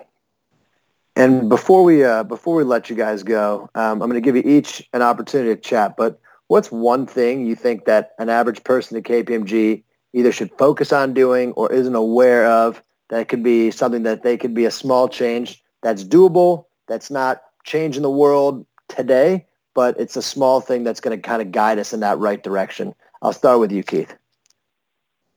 And 1.17 1.49
before 1.49 1.83
we 1.83 2.05
uh, 2.05 2.23
before 2.25 2.55
we 2.55 2.65
let 2.65 2.89
you 2.89 2.97
guys 2.97 3.23
go, 3.23 3.69
um, 3.75 4.03
I'm 4.03 4.11
going 4.11 4.15
to 4.15 4.21
give 4.21 4.37
you 4.37 4.43
each 4.45 4.89
an 4.93 5.03
opportunity 5.03 5.55
to 5.55 5.61
chat. 5.61 5.97
But 5.97 6.21
what's 6.47 6.71
one 6.71 7.07
thing 7.07 7.47
you 7.47 7.55
think 7.55 7.85
that 7.85 8.13
an 8.19 8.29
average 8.29 8.65
person 8.65 8.97
at 8.97 9.05
KPMG 9.05 9.83
either 10.13 10.33
should 10.33 10.51
focus 10.59 10.93
on 10.93 11.15
doing 11.15 11.53
or 11.53 11.73
isn't 11.73 11.95
aware 11.95 12.47
of 12.47 12.83
that 13.11 13.29
could 13.29 13.43
be 13.43 13.71
something 13.71 14.05
that 14.05 14.23
they 14.23 14.37
could 14.37 14.55
be 14.55 14.65
a 14.65 14.71
small 14.71 15.09
change 15.09 15.63
that's 15.83 16.05
doable, 16.05 16.67
that's 16.89 17.11
not 17.11 17.43
changing 17.65 18.03
the 18.03 18.11
world 18.11 18.65
today, 18.89 19.47
but 19.75 19.99
it's 19.99 20.17
a 20.17 20.23
small 20.23 20.61
thing 20.61 20.85
that's 20.85 21.01
going 21.01 21.17
to 21.17 21.23
kind 21.23 21.43
of 21.43 21.53
guide 21.53 21.79
us 21.79 21.93
in 21.93 22.01
that 22.01 22.19
right 22.19 22.43
direction. 22.43 22.95
I'll 23.23 23.33
start 23.33 23.61
with 23.61 23.73
you, 23.73 23.83
Keith. 23.83 24.15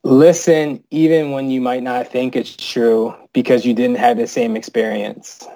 Listen, 0.02 0.82
even 0.90 1.30
when 1.30 1.50
you 1.50 1.60
might 1.60 1.82
not 1.82 2.08
think 2.08 2.36
it's 2.36 2.56
true 2.56 3.14
because 3.32 3.64
you 3.64 3.72
didn't 3.72 3.96
have 3.96 4.18
the 4.18 4.26
same 4.26 4.56
experience. 4.56 5.46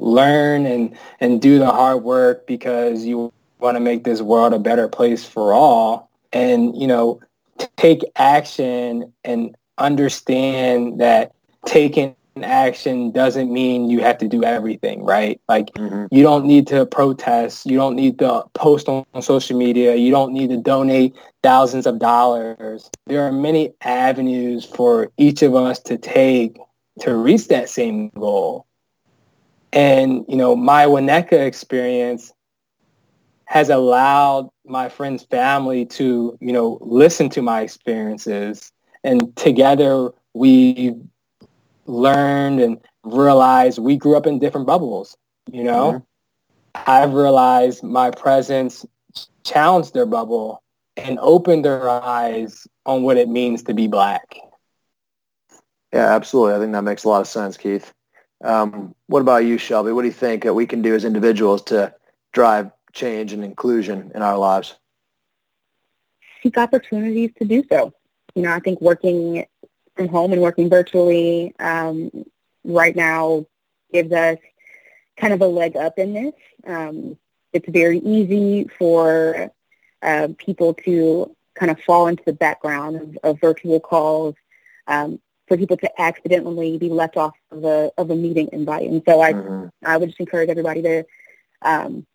Learn 0.00 0.66
and, 0.66 0.96
and 1.20 1.40
do 1.40 1.58
the 1.58 1.70
hard 1.70 2.02
work 2.02 2.46
because 2.46 3.04
you 3.04 3.32
want 3.58 3.76
to 3.76 3.80
make 3.80 4.04
this 4.04 4.20
world 4.20 4.52
a 4.52 4.58
better 4.58 4.88
place 4.88 5.24
for 5.24 5.52
all. 5.52 6.10
And, 6.32 6.76
you 6.80 6.86
know, 6.86 7.20
take 7.76 8.02
action 8.16 9.12
and 9.24 9.56
understand 9.78 11.00
that 11.00 11.32
taking 11.66 12.14
action 12.44 13.10
doesn't 13.10 13.52
mean 13.52 13.90
you 13.90 14.00
have 14.00 14.18
to 14.18 14.28
do 14.28 14.44
everything, 14.44 15.02
right? 15.02 15.40
Like 15.48 15.72
mm-hmm. 15.74 16.06
you 16.14 16.22
don't 16.22 16.44
need 16.44 16.66
to 16.68 16.86
protest. 16.86 17.66
You 17.66 17.76
don't 17.76 17.96
need 17.96 18.18
to 18.20 18.44
post 18.54 18.88
on, 18.88 19.04
on 19.14 19.22
social 19.22 19.56
media. 19.56 19.96
You 19.96 20.10
don't 20.10 20.32
need 20.32 20.50
to 20.50 20.56
donate 20.56 21.16
thousands 21.42 21.86
of 21.86 21.98
dollars. 21.98 22.90
There 23.06 23.22
are 23.22 23.32
many 23.32 23.72
avenues 23.82 24.64
for 24.64 25.10
each 25.16 25.42
of 25.42 25.54
us 25.54 25.80
to 25.80 25.98
take 25.98 26.58
to 27.00 27.14
reach 27.14 27.48
that 27.48 27.68
same 27.68 28.10
goal. 28.10 28.66
And, 29.72 30.24
you 30.28 30.36
know, 30.36 30.56
my 30.56 30.86
Winnetka 30.86 31.46
experience 31.46 32.32
has 33.44 33.70
allowed 33.70 34.48
my 34.64 34.88
friend's 34.88 35.24
family 35.24 35.86
to, 35.86 36.36
you 36.40 36.52
know, 36.52 36.78
listen 36.80 37.28
to 37.30 37.42
my 37.42 37.62
experiences 37.62 38.72
and 39.04 39.34
together 39.36 40.10
we 40.34 40.94
learned 41.86 42.60
and 42.60 42.78
realized 43.02 43.78
we 43.78 43.96
grew 43.96 44.16
up 44.16 44.26
in 44.26 44.38
different 44.38 44.66
bubbles. 44.66 45.16
You 45.50 45.64
know, 45.64 45.92
mm-hmm. 45.92 46.82
I've 46.86 47.14
realized 47.14 47.82
my 47.82 48.10
presence 48.10 48.84
challenged 49.44 49.94
their 49.94 50.06
bubble 50.06 50.62
and 50.96 51.18
opened 51.20 51.64
their 51.64 51.88
eyes 51.88 52.66
on 52.84 53.02
what 53.02 53.16
it 53.16 53.28
means 53.28 53.62
to 53.64 53.74
be 53.74 53.86
black. 53.86 54.36
Yeah, 55.92 56.14
absolutely. 56.14 56.54
I 56.54 56.58
think 56.58 56.72
that 56.72 56.82
makes 56.82 57.04
a 57.04 57.08
lot 57.08 57.22
of 57.22 57.28
sense, 57.28 57.56
Keith. 57.56 57.92
Um, 58.42 58.94
what 59.06 59.20
about 59.20 59.44
you, 59.44 59.56
Shelbie? 59.56 59.94
What 59.94 60.02
do 60.02 60.08
you 60.08 60.14
think 60.14 60.44
that 60.44 60.54
we 60.54 60.66
can 60.66 60.82
do 60.82 60.94
as 60.94 61.04
individuals 61.04 61.62
to 61.64 61.94
drive 62.32 62.70
change 62.92 63.32
and 63.32 63.44
inclusion 63.44 64.12
in 64.14 64.22
our 64.22 64.38
lives? 64.38 64.76
Seek 66.42 66.56
opportunities 66.56 67.30
to 67.38 67.44
do 67.44 67.64
so. 67.68 67.92
You 68.34 68.42
know, 68.42 68.52
I 68.52 68.60
think 68.60 68.80
working 68.80 69.46
from 69.96 70.08
home 70.08 70.32
and 70.32 70.40
working 70.40 70.70
virtually 70.70 71.54
um, 71.58 72.10
right 72.64 72.94
now 72.94 73.46
gives 73.92 74.12
us 74.12 74.38
kind 75.16 75.32
of 75.32 75.40
a 75.40 75.46
leg 75.46 75.76
up 75.76 75.98
in 75.98 76.14
this. 76.14 76.34
Um, 76.66 77.18
it's 77.52 77.68
very 77.68 77.98
easy 77.98 78.68
for 78.78 79.50
uh, 80.02 80.28
people 80.38 80.74
to 80.84 81.34
kind 81.54 81.70
of 81.70 81.80
fall 81.80 82.06
into 82.06 82.22
the 82.24 82.32
background 82.32 82.96
of, 82.96 83.18
of 83.24 83.40
virtual 83.40 83.80
calls, 83.80 84.36
um, 84.86 85.20
for 85.48 85.56
people 85.56 85.76
to 85.78 86.00
accidentally 86.00 86.78
be 86.78 86.90
left 86.90 87.16
off 87.16 87.34
of 87.50 87.64
a 87.64 87.90
of 87.96 88.10
a 88.10 88.16
meeting 88.16 88.48
invite. 88.52 88.88
And 88.88 89.02
so 89.08 89.20
I 89.20 89.32
mm-hmm. 89.32 89.68
I 89.84 89.96
would 89.96 90.10
just 90.10 90.20
encourage 90.20 90.50
everybody 90.50 90.82
to 90.82 91.04
um, 91.62 92.06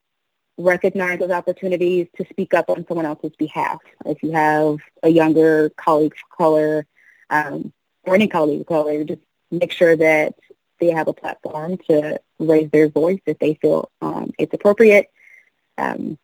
recognize 0.58 1.20
those 1.20 1.32
opportunities 1.32 2.08
to 2.18 2.26
speak 2.30 2.54
up 2.54 2.70
on 2.70 2.86
someone 2.88 3.06
else's 3.06 3.36
behalf. 3.38 3.80
If 4.06 4.22
you 4.24 4.32
have 4.32 4.78
a 5.02 5.10
younger 5.10 5.70
colleague 5.72 6.14
of 6.14 6.38
color 6.38 6.86
um, 7.30 7.74
or 8.04 8.16
any 8.16 8.28
colleague 8.28 8.62
of 8.62 8.68
color, 8.68 9.04
just 9.04 9.22
make 9.52 9.72
sure 9.72 9.96
that 9.96 10.36
they 10.80 10.92
have 10.92 11.08
a 11.08 11.14
platform 11.14 11.78
to 11.90 12.20
raise 12.40 12.70
their 12.72 12.90
voice 12.90 13.22
if 13.26 13.40
they 13.40 13.56
feel 13.56 13.90
um, 14.02 14.32
it's 14.38 14.54
appropriate, 14.54 15.10
um, 15.78 16.18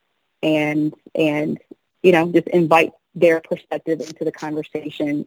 and 0.44 0.94
and 1.16 1.60
you 2.04 2.12
know 2.12 2.32
just 2.32 2.48
invite 2.48 2.92
their 3.16 3.42
perspective 3.42 4.00
into 4.02 4.24
the 4.24 4.32
conversation 4.32 5.26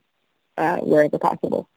uh, 0.56 0.78
wherever 0.78 1.18
possible. 1.18 1.68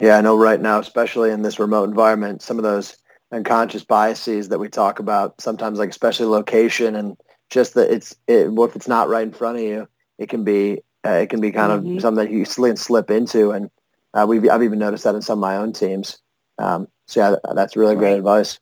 Yeah, 0.00 0.16
I 0.16 0.20
know 0.20 0.36
right 0.36 0.60
now, 0.60 0.80
especially 0.80 1.30
in 1.30 1.42
this 1.42 1.60
remote 1.60 1.88
environment, 1.88 2.42
some 2.42 2.58
of 2.58 2.64
those 2.64 2.96
unconscious 3.30 3.84
biases 3.84 4.48
that 4.48 4.58
we 4.58 4.68
talk 4.68 4.98
about 4.98 5.40
sometimes, 5.40 5.78
like 5.78 5.90
especially 5.90 6.26
location 6.26 6.96
and 6.96 7.16
just 7.50 7.74
that 7.74 7.92
it's 7.92 8.16
it, 8.26 8.50
what 8.50 8.70
if 8.70 8.76
it's 8.76 8.88
not 8.88 9.08
right 9.08 9.22
in 9.22 9.32
front 9.32 9.58
of 9.58 9.62
you, 9.62 9.88
it 10.18 10.28
can 10.28 10.42
be 10.44 10.82
uh, 11.06 11.10
it 11.10 11.30
can 11.30 11.40
be 11.40 11.52
kind 11.52 11.72
mm-hmm. 11.72 11.96
of 11.96 12.02
something 12.02 12.24
that 12.24 12.32
you 12.32 12.44
slip, 12.44 12.78
slip 12.78 13.10
into, 13.10 13.52
and 13.52 13.70
uh, 14.14 14.26
we've 14.28 14.48
I've 14.48 14.62
even 14.62 14.78
noticed 14.78 15.04
that 15.04 15.14
in 15.14 15.22
some 15.22 15.38
of 15.38 15.42
my 15.42 15.56
own 15.56 15.72
teams. 15.72 16.18
Um, 16.58 16.88
so 17.06 17.20
yeah, 17.20 17.54
that's 17.54 17.76
really 17.76 17.96
great 17.96 18.16
advice. 18.16 18.58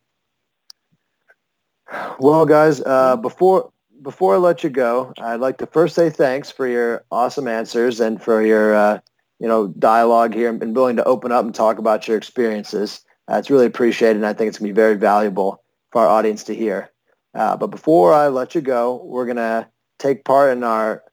Well, 2.18 2.46
guys, 2.46 2.80
uh, 2.80 3.16
before 3.16 3.72
before 4.02 4.34
I 4.34 4.38
let 4.38 4.64
you 4.64 4.70
go, 4.70 5.12
I'd 5.18 5.40
like 5.40 5.58
to 5.58 5.66
first 5.66 5.94
say 5.94 6.10
thanks 6.10 6.50
for 6.50 6.66
your 6.66 7.04
awesome 7.10 7.48
answers 7.48 8.00
and 8.00 8.22
for 8.22 8.42
your 8.42 8.74
uh, 8.74 9.00
you 9.38 9.48
know 9.48 9.68
dialogue 9.68 10.34
here 10.34 10.48
and 10.48 10.74
willing 10.74 10.96
to 10.96 11.04
open 11.04 11.32
up 11.32 11.44
and 11.44 11.54
talk 11.54 11.78
about 11.78 12.08
your 12.08 12.16
experiences. 12.16 13.04
Uh, 13.30 13.36
it's 13.36 13.50
really 13.50 13.66
appreciated, 13.66 14.16
and 14.16 14.26
I 14.26 14.32
think 14.32 14.48
it's 14.48 14.58
going 14.58 14.68
to 14.68 14.74
be 14.74 14.80
very 14.80 14.96
valuable 14.96 15.62
for 15.92 16.02
our 16.02 16.08
audience 16.08 16.44
to 16.44 16.54
hear. 16.54 16.90
Uh, 17.34 17.56
but 17.56 17.68
before 17.68 18.12
I 18.12 18.28
let 18.28 18.54
you 18.54 18.60
go, 18.60 19.02
we're 19.04 19.26
going 19.26 19.36
to 19.36 19.68
take 19.98 20.24
part 20.24 20.56
in 20.56 20.64
our 20.64 21.04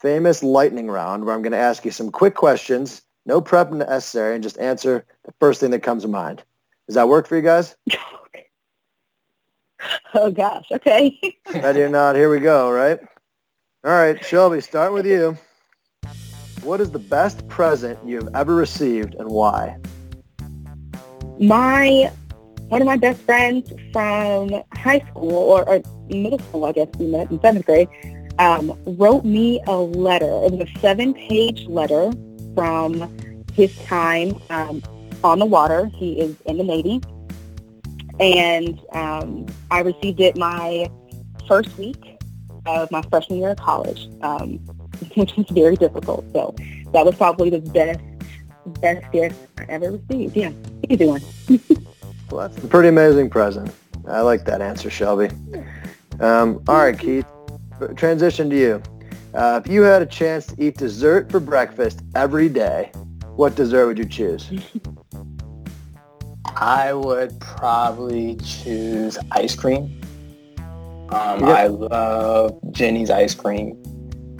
famous 0.00 0.42
lightning 0.42 0.88
round 0.88 1.24
where 1.24 1.34
I'm 1.34 1.42
going 1.42 1.52
to 1.52 1.58
ask 1.58 1.84
you 1.84 1.90
some 1.90 2.10
quick 2.10 2.34
questions, 2.34 3.02
no 3.26 3.40
prep 3.40 3.70
necessary, 3.70 4.34
and 4.34 4.42
just 4.42 4.58
answer 4.58 5.04
the 5.24 5.34
first 5.38 5.60
thing 5.60 5.70
that 5.70 5.82
comes 5.82 6.02
to 6.02 6.08
mind. 6.08 6.42
Does 6.88 6.96
that 6.96 7.08
work 7.08 7.28
for 7.28 7.36
you 7.36 7.42
guys? 7.42 7.76
Oh 10.14 10.30
gosh, 10.30 10.66
okay. 10.72 11.18
Ready 11.54 11.82
or 11.82 11.88
not, 11.88 12.16
here 12.16 12.28
we 12.28 12.40
go, 12.40 12.70
right? 12.70 12.98
All 13.84 13.92
right, 13.92 14.20
Shelbie, 14.20 14.62
start 14.62 14.92
with 14.92 15.06
you. 15.06 15.38
What 16.62 16.80
is 16.80 16.90
the 16.90 16.98
best 16.98 17.46
present 17.48 17.98
you've 18.04 18.28
ever 18.34 18.54
received 18.54 19.14
and 19.14 19.28
why? 19.28 19.78
My 21.38 22.12
one 22.68 22.82
of 22.82 22.86
my 22.86 22.96
best 22.96 23.20
friends 23.22 23.72
from 23.92 24.62
high 24.74 25.00
school 25.10 25.32
or, 25.32 25.68
or 25.68 25.80
middle 26.08 26.38
school, 26.38 26.66
I 26.66 26.72
guess 26.72 26.88
we 26.98 27.06
met 27.06 27.30
in 27.30 27.40
seventh 27.40 27.66
grade, 27.66 27.88
um, 28.38 28.78
wrote 28.84 29.24
me 29.24 29.60
a 29.66 29.76
letter. 29.76 30.30
It 30.44 30.52
was 30.52 30.68
a 30.68 30.78
seven-page 30.78 31.66
letter 31.66 32.12
from 32.54 33.16
his 33.54 33.76
time 33.86 34.40
um, 34.50 34.82
on 35.24 35.38
the 35.38 35.46
water. 35.46 35.90
He 35.94 36.20
is 36.20 36.36
in 36.46 36.58
the 36.58 36.64
Navy 36.64 37.00
and 38.20 38.80
um, 38.92 39.46
I 39.70 39.80
received 39.80 40.20
it 40.20 40.36
my 40.36 40.90
first 41.48 41.76
week 41.78 42.18
of 42.66 42.90
my 42.90 43.02
freshman 43.02 43.38
year 43.40 43.50
of 43.50 43.58
college, 43.58 44.08
um, 44.22 44.58
which 45.14 45.34
was 45.36 45.46
very 45.50 45.76
difficult. 45.76 46.24
So 46.32 46.54
that 46.92 47.04
was 47.04 47.14
probably 47.16 47.50
the 47.50 47.60
best 47.60 48.00
best 48.82 49.10
gift 49.10 49.36
I 49.58 49.64
ever 49.64 49.92
received. 49.92 50.36
Yeah, 50.36 50.52
easy 50.88 51.06
one. 51.06 51.22
well, 52.30 52.48
that's 52.48 52.62
a 52.62 52.68
pretty 52.68 52.90
amazing 52.90 53.30
present. 53.30 53.74
I 54.06 54.20
like 54.20 54.44
that 54.44 54.60
answer, 54.60 54.90
Shelbie. 54.90 55.32
Um, 56.20 56.62
all 56.68 56.76
right, 56.76 56.98
Keith. 56.98 57.26
Transition 57.96 58.50
to 58.50 58.56
you. 58.58 58.82
Uh, 59.32 59.60
if 59.64 59.70
you 59.70 59.82
had 59.82 60.02
a 60.02 60.06
chance 60.06 60.46
to 60.46 60.62
eat 60.62 60.76
dessert 60.76 61.30
for 61.30 61.40
breakfast 61.40 62.02
every 62.14 62.48
day, 62.48 62.92
what 63.36 63.54
dessert 63.54 63.86
would 63.86 63.98
you 63.98 64.04
choose? 64.04 64.50
I 66.56 66.92
would 66.92 67.38
probably 67.40 68.36
choose 68.36 69.18
ice 69.32 69.54
cream. 69.54 70.00
Um, 71.10 71.40
yep. 71.40 71.48
I 71.48 71.66
love 71.66 72.60
Jeni's 72.70 73.10
ice 73.10 73.34
cream. 73.34 73.76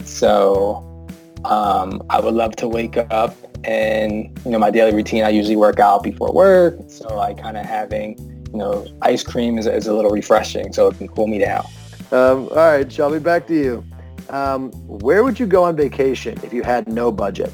So 0.05 1.07
um, 1.45 2.01
I 2.09 2.19
would 2.19 2.33
love 2.33 2.55
to 2.57 2.67
wake 2.67 2.97
up 2.97 3.35
and, 3.63 4.37
you 4.45 4.51
know, 4.51 4.59
my 4.59 4.71
daily 4.71 4.93
routine, 4.93 5.23
I 5.23 5.29
usually 5.29 5.55
work 5.55 5.79
out 5.79 6.03
before 6.03 6.31
work. 6.31 6.79
So 6.87 7.19
I 7.19 7.33
kind 7.33 7.57
of 7.57 7.65
having, 7.65 8.17
you 8.51 8.57
know, 8.57 8.87
ice 9.01 9.23
cream 9.23 9.57
is, 9.57 9.67
is 9.67 9.87
a 9.87 9.93
little 9.93 10.11
refreshing 10.11 10.73
so 10.73 10.87
it 10.87 10.97
can 10.97 11.07
cool 11.07 11.27
me 11.27 11.39
down. 11.39 11.65
Um, 12.11 12.49
all 12.49 12.55
right, 12.55 12.87
Shelbie, 12.87 13.21
back 13.21 13.47
to 13.47 13.55
you. 13.55 13.85
Um, 14.29 14.71
where 14.87 15.23
would 15.23 15.39
you 15.39 15.45
go 15.45 15.63
on 15.63 15.75
vacation 15.75 16.37
if 16.43 16.53
you 16.53 16.63
had 16.63 16.87
no 16.87 17.11
budget? 17.11 17.51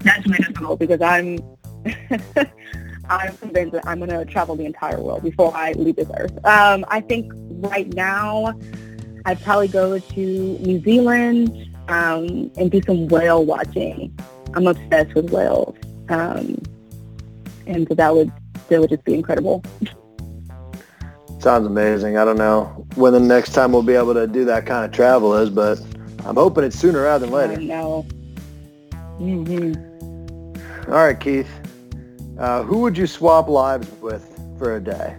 That's 0.00 0.26
my 0.26 0.36
difficult 0.36 0.78
because 0.78 1.00
I'm 1.00 1.38
I'm 3.08 3.36
convinced 3.38 3.72
that 3.72 3.86
I'm 3.86 3.98
going 3.98 4.10
to 4.10 4.24
travel 4.24 4.56
the 4.56 4.66
entire 4.66 5.00
world 5.00 5.22
before 5.22 5.54
I 5.56 5.72
leave 5.72 5.96
this 5.96 6.08
earth. 6.18 6.32
Um, 6.44 6.84
I 6.88 7.00
think 7.00 7.32
right 7.60 7.92
now 7.94 8.58
I'd 9.24 9.42
probably 9.42 9.68
go 9.68 9.98
to 9.98 10.18
New 10.58 10.80
Zealand 10.82 11.48
um, 11.88 12.50
and 12.56 12.70
do 12.70 12.80
some 12.82 13.08
whale 13.08 13.44
watching. 13.44 14.16
I'm 14.54 14.66
obsessed 14.66 15.14
with 15.14 15.30
whales. 15.30 15.76
Um, 16.08 16.62
and 17.66 17.86
so 17.88 17.94
that 17.94 18.14
would, 18.14 18.32
that 18.68 18.80
would 18.80 18.90
just 18.90 19.04
be 19.04 19.14
incredible. 19.14 19.62
Sounds 21.38 21.66
amazing. 21.66 22.18
I 22.18 22.24
don't 22.24 22.38
know 22.38 22.64
when 22.96 23.12
the 23.12 23.20
next 23.20 23.52
time 23.52 23.72
we'll 23.72 23.82
be 23.82 23.94
able 23.94 24.14
to 24.14 24.26
do 24.26 24.44
that 24.46 24.66
kind 24.66 24.84
of 24.84 24.92
travel 24.92 25.34
is, 25.34 25.50
but 25.50 25.80
I'm 26.24 26.34
hoping 26.34 26.64
it's 26.64 26.78
sooner 26.78 27.02
rather 27.02 27.26
than 27.26 27.34
later. 27.34 27.52
I 27.54 27.64
know. 27.64 28.06
Mm-hmm. 29.20 30.90
All 30.90 31.04
right, 31.04 31.18
Keith. 31.18 31.48
Uh, 32.38 32.62
who 32.62 32.78
would 32.78 32.96
you 32.96 33.06
swap 33.06 33.48
lives 33.48 33.90
with 34.00 34.24
for 34.58 34.76
a 34.76 34.80
day? 34.80 35.16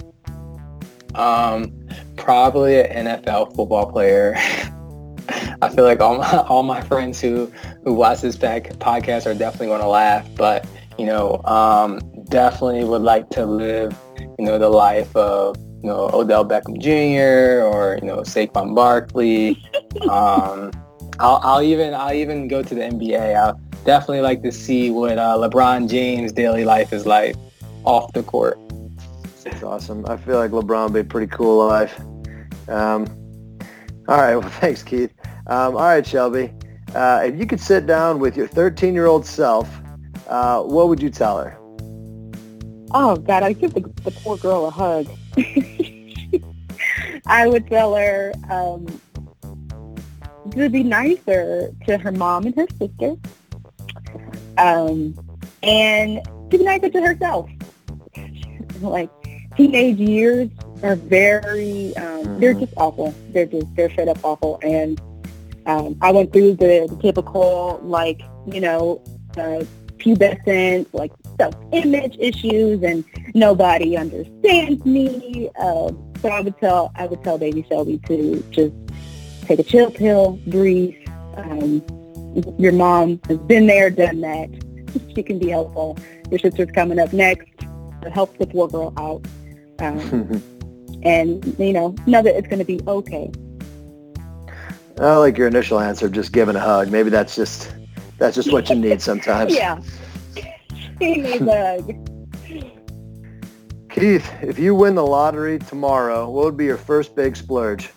Um, 1.15 1.73
probably 2.15 2.81
an 2.81 3.05
NFL 3.05 3.55
football 3.55 3.91
player. 3.91 4.33
I 5.61 5.69
feel 5.69 5.83
like 5.83 5.99
all 5.99 6.17
my 6.17 6.37
all 6.47 6.63
my 6.63 6.81
friends 6.81 7.19
who 7.19 7.51
who 7.83 7.93
watch 7.93 8.21
this 8.21 8.35
back 8.35 8.69
podcast 8.79 9.25
are 9.25 9.33
definitely 9.33 9.67
going 9.67 9.81
to 9.81 9.87
laugh, 9.87 10.27
but 10.35 10.65
you 10.97 11.05
know, 11.05 11.41
um, 11.43 11.99
definitely 12.29 12.83
would 12.83 13.01
like 13.01 13.29
to 13.31 13.45
live, 13.45 13.95
you 14.17 14.45
know, 14.45 14.57
the 14.57 14.69
life 14.69 15.13
of 15.15 15.57
you 15.83 15.89
know 15.89 16.09
Odell 16.13 16.45
Beckham 16.45 16.79
Jr. 16.79 17.65
or 17.65 17.99
you 18.01 18.07
know 18.07 18.19
Saquon 18.19 18.75
Barkley. 18.75 19.61
um, 20.09 20.71
I'll, 21.19 21.39
I'll 21.43 21.61
even 21.61 21.93
I'll 21.93 22.13
even 22.13 22.47
go 22.47 22.63
to 22.63 22.75
the 22.75 22.81
NBA. 22.81 23.35
I'll, 23.35 23.59
definitely 23.85 24.21
like 24.21 24.43
to 24.43 24.51
see 24.51 24.91
what 24.91 25.17
uh, 25.17 25.37
LeBron 25.37 25.89
James' 25.89 26.31
daily 26.31 26.65
life 26.65 26.93
is 26.93 27.05
like 27.05 27.35
off 27.83 28.11
the 28.13 28.23
court. 28.23 28.59
That's 29.43 29.63
awesome. 29.63 30.05
I 30.07 30.17
feel 30.17 30.37
like 30.37 30.51
LeBron 30.51 30.85
would 30.85 30.93
be 30.93 30.99
a 30.99 31.03
pretty 31.03 31.27
cool 31.27 31.67
life. 31.67 31.99
Um, 32.67 33.07
all 34.07 34.17
right. 34.17 34.35
Well, 34.39 34.49
thanks, 34.49 34.83
Keith. 34.83 35.13
Um, 35.47 35.75
all 35.75 35.81
right, 35.81 36.03
Shelbie. 36.03 36.53
Uh, 36.95 37.21
if 37.23 37.39
you 37.39 37.45
could 37.45 37.59
sit 37.59 37.85
down 37.85 38.19
with 38.19 38.35
your 38.35 38.47
13-year-old 38.47 39.25
self, 39.25 39.69
uh, 40.27 40.61
what 40.61 40.89
would 40.89 41.01
you 41.01 41.09
tell 41.09 41.37
her? 41.37 41.57
Oh, 42.91 43.15
God, 43.15 43.43
I'd 43.43 43.59
give 43.59 43.73
the, 43.73 43.81
the 44.03 44.11
poor 44.11 44.37
girl 44.37 44.65
a 44.65 44.71
hug. 44.71 45.07
I 47.27 47.47
would 47.47 47.67
tell 47.67 47.95
her 47.95 48.33
um, 48.49 48.87
to 50.51 50.69
be 50.69 50.83
nicer 50.83 51.71
to 51.85 51.97
her 51.97 52.11
mom 52.11 52.45
and 52.45 52.55
her 52.55 52.67
sister 52.79 53.15
Um, 54.59 55.15
and 55.63 56.21
she 56.51 56.57
denies 56.57 56.81
it 56.83 56.93
to 56.93 57.01
herself. 57.01 57.49
like 58.81 59.09
teenage 59.55 59.97
years 59.97 60.49
are 60.83 60.95
very, 60.95 61.95
um, 61.97 62.39
they're 62.39 62.53
just 62.53 62.73
awful. 62.77 63.13
They're 63.29 63.45
just, 63.45 63.73
they're 63.75 63.89
straight 63.89 64.07
up 64.07 64.19
awful. 64.23 64.59
And 64.63 65.01
um, 65.65 65.97
I 66.01 66.11
went 66.11 66.31
through 66.31 66.55
the, 66.55 66.87
the 66.89 66.97
typical, 67.01 67.79
like, 67.83 68.21
you 68.47 68.61
know, 68.61 69.01
uh, 69.37 69.63
pubescent, 69.97 70.87
like 70.93 71.11
self-image 71.37 72.17
issues, 72.19 72.83
and 72.83 73.03
nobody 73.33 73.97
understands 73.97 74.85
me. 74.85 75.49
Uh, 75.59 75.91
so 76.21 76.29
I 76.29 76.41
would 76.41 76.57
tell, 76.59 76.91
I 76.95 77.05
would 77.05 77.23
tell 77.23 77.37
baby 77.37 77.63
Shelbie 77.63 78.05
to 78.07 78.43
just 78.51 78.75
take 79.45 79.59
a 79.59 79.63
chill 79.63 79.91
pill, 79.91 80.39
breathe. 80.47 80.95
Um, 81.35 81.83
your 82.57 82.71
mom 82.71 83.19
has 83.27 83.37
been 83.39 83.67
there, 83.67 83.89
done 83.89 84.21
that. 84.21 84.49
She 85.15 85.23
can 85.23 85.39
be 85.39 85.49
helpful. 85.49 85.97
Your 86.29 86.39
sister's 86.39 86.71
coming 86.71 86.99
up 86.99 87.13
next 87.13 87.47
to 88.01 88.09
help 88.11 88.37
the 88.37 88.47
poor 88.47 88.67
girl 88.67 88.93
out. 88.97 89.25
Um, 89.79 90.41
and, 91.03 91.55
you 91.59 91.73
know, 91.73 91.95
know 92.05 92.21
that 92.21 92.35
it's 92.35 92.47
going 92.47 92.59
to 92.59 92.65
be 92.65 92.79
okay. 92.87 93.31
I 94.99 95.15
like 95.15 95.37
your 95.37 95.47
initial 95.47 95.79
answer, 95.79 96.09
just 96.09 96.33
giving 96.33 96.55
a 96.55 96.59
hug. 96.59 96.91
Maybe 96.91 97.09
that's 97.09 97.35
just 97.35 97.73
that's 98.17 98.35
just 98.35 98.51
what 98.51 98.69
you 98.69 98.75
need 98.87 99.01
sometimes. 99.01 99.55
yeah. 99.55 99.79
He 100.99 101.15
needs 101.15 101.41
a 101.41 101.77
hug. 101.77 102.09
Keith, 103.89 104.29
if 104.41 104.59
you 104.59 104.75
win 104.75 104.95
the 104.95 105.05
lottery 105.05 105.57
tomorrow, 105.57 106.29
what 106.29 106.45
would 106.45 106.57
be 106.57 106.65
your 106.65 106.77
first 106.77 107.15
big 107.15 107.35
splurge? 107.35 107.89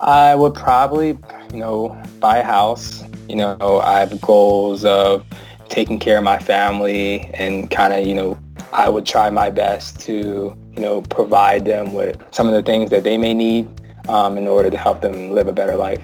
I 0.00 0.34
would 0.34 0.54
probably, 0.54 1.18
you 1.52 1.58
know, 1.58 2.00
buy 2.20 2.38
a 2.38 2.44
house. 2.44 3.04
You 3.28 3.36
know, 3.36 3.80
I 3.84 4.00
have 4.00 4.20
goals 4.20 4.84
of 4.84 5.24
taking 5.68 5.98
care 5.98 6.18
of 6.18 6.24
my 6.24 6.38
family 6.38 7.30
and 7.34 7.70
kind 7.70 7.92
of, 7.92 8.06
you 8.06 8.14
know, 8.14 8.38
I 8.72 8.88
would 8.88 9.06
try 9.06 9.28
my 9.30 9.50
best 9.50 10.00
to, 10.00 10.56
you 10.74 10.80
know, 10.80 11.02
provide 11.02 11.64
them 11.64 11.92
with 11.92 12.22
some 12.30 12.46
of 12.46 12.54
the 12.54 12.62
things 12.62 12.90
that 12.90 13.04
they 13.04 13.18
may 13.18 13.34
need 13.34 13.68
um, 14.08 14.38
in 14.38 14.46
order 14.46 14.70
to 14.70 14.76
help 14.76 15.00
them 15.00 15.30
live 15.30 15.48
a 15.48 15.52
better 15.52 15.76
life. 15.76 16.00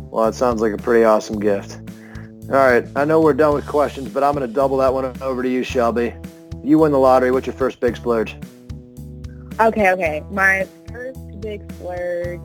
Well, 0.00 0.26
it 0.28 0.34
sounds 0.34 0.60
like 0.60 0.72
a 0.72 0.78
pretty 0.78 1.04
awesome 1.04 1.40
gift. 1.40 1.78
All 2.48 2.54
right, 2.54 2.86
I 2.94 3.04
know 3.04 3.20
we're 3.20 3.34
done 3.34 3.54
with 3.54 3.66
questions, 3.66 4.08
but 4.08 4.22
I'm 4.22 4.34
going 4.34 4.46
to 4.46 4.52
double 4.52 4.76
that 4.76 4.92
one 4.92 5.20
over 5.20 5.42
to 5.42 5.48
you, 5.48 5.62
Shelbie. 5.62 6.14
You 6.64 6.78
win 6.78 6.92
the 6.92 6.98
lottery. 6.98 7.30
What's 7.30 7.46
your 7.46 7.56
first 7.56 7.80
big 7.80 7.96
splurge? 7.96 8.36
Okay, 9.58 9.90
okay. 9.90 10.22
My 10.30 10.66
big 11.46 11.72
splurge 11.74 12.40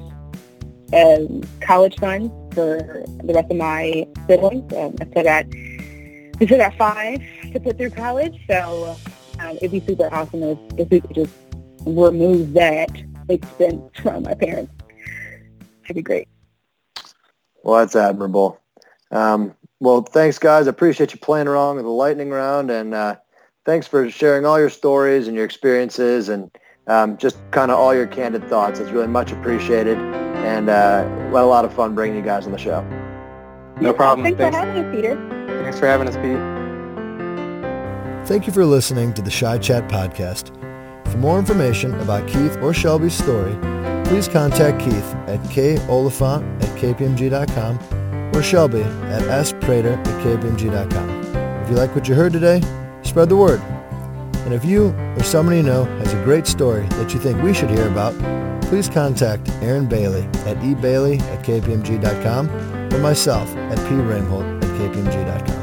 um, 0.93 1.41
college 1.61 1.97
funds 1.97 2.31
for 2.53 3.03
the 3.23 3.33
rest 3.33 3.49
of 3.49 3.57
my 3.57 4.07
siblings. 4.27 4.71
Um, 4.73 4.95
I 5.01 5.05
still 5.09 5.23
got 5.23 5.45
we 6.39 6.45
still 6.45 6.59
got 6.59 6.75
five 6.75 7.19
to 7.51 7.59
put 7.59 7.77
through 7.77 7.89
college, 7.89 8.39
so 8.47 8.95
um, 9.39 9.57
it'd 9.57 9.71
be 9.71 9.79
super 9.79 10.13
awesome 10.13 10.43
if, 10.43 10.59
if 10.77 10.89
we 10.91 11.01
could 11.01 11.15
just 11.15 11.33
remove 11.83 12.53
that 12.53 12.91
expense 13.27 13.81
from 14.03 14.21
my 14.23 14.35
parents. 14.35 14.71
That'd 15.81 15.95
be 15.95 16.01
great. 16.03 16.27
Well, 17.63 17.79
that's 17.79 17.95
admirable. 17.95 18.59
Um, 19.09 19.55
well, 19.79 20.03
thanks, 20.03 20.37
guys. 20.37 20.67
I 20.67 20.69
appreciate 20.69 21.11
you 21.11 21.19
playing 21.19 21.47
along 21.47 21.77
with 21.77 21.85
the 21.85 21.91
lightning 21.91 22.29
round, 22.29 22.69
and 22.69 22.93
uh, 22.93 23.15
thanks 23.65 23.87
for 23.87 24.11
sharing 24.11 24.45
all 24.45 24.59
your 24.59 24.69
stories 24.69 25.27
and 25.27 25.35
your 25.35 25.45
experiences 25.45 26.29
and 26.29 26.51
um, 26.87 27.17
just 27.17 27.37
kind 27.51 27.71
of 27.71 27.79
all 27.79 27.93
your 27.93 28.07
candid 28.07 28.47
thoughts. 28.47 28.79
It's 28.79 28.91
really 28.91 29.07
much 29.07 29.31
appreciated, 29.31 29.97
and 29.97 30.69
uh, 30.69 31.05
we 31.07 31.35
had 31.35 31.43
a 31.43 31.45
lot 31.45 31.65
of 31.65 31.73
fun 31.73 31.95
bringing 31.95 32.17
you 32.17 32.23
guys 32.23 32.45
on 32.45 32.51
the 32.51 32.57
show. 32.57 32.81
No 33.79 33.93
problem. 33.93 34.23
Thanks, 34.23 34.37
thanks. 34.37 34.55
for 34.55 34.65
having 34.65 34.85
us, 34.85 34.95
Peter. 34.95 35.63
Thanks 35.63 35.79
for 35.79 35.87
having 35.87 36.07
us, 36.07 36.15
Pete. 36.17 36.37
Thank 38.27 38.47
you 38.47 38.53
for 38.53 38.65
listening 38.65 39.13
to 39.13 39.21
the 39.21 39.31
Shy 39.31 39.57
Chat 39.57 39.89
podcast. 39.89 40.55
For 41.11 41.17
more 41.17 41.39
information 41.39 41.93
about 41.99 42.27
Keith 42.27 42.55
or 42.57 42.71
Shelbie's 42.71 43.13
story, 43.13 43.53
please 44.05 44.27
contact 44.27 44.79
Keith 44.79 45.15
at 45.27 45.39
koliphant 45.49 46.63
at 46.63 46.69
kpmg.com 46.77 47.77
or 48.33 48.41
Shelbie 48.41 48.85
at 49.09 49.21
sprater 49.45 49.97
at 49.97 50.23
kpmg.com. 50.23 51.09
If 51.63 51.69
you 51.69 51.75
like 51.75 51.93
what 51.95 52.07
you 52.07 52.15
heard 52.15 52.33
today, 52.33 52.61
spread 53.03 53.29
the 53.29 53.35
word. 53.35 53.61
And 54.45 54.53
if 54.53 54.65
you 54.65 54.89
or 55.17 55.23
someone 55.23 55.55
you 55.55 55.63
know 55.63 55.85
has 55.85 56.13
a 56.13 56.23
great 56.23 56.47
story 56.47 56.85
that 56.89 57.13
you 57.13 57.19
think 57.19 57.41
we 57.41 57.53
should 57.53 57.69
hear 57.69 57.87
about, 57.87 58.13
please 58.63 58.89
contact 58.89 59.49
Erin 59.61 59.87
Bailey 59.87 60.23
at 60.45 60.57
ebailey 60.57 61.19
at 61.21 61.45
kpmg.com 61.45 62.49
or 62.93 62.99
myself 62.99 63.49
at 63.55 63.77
praimholt 63.79 64.63
at 64.63 64.69
kpmg.com. 64.79 65.60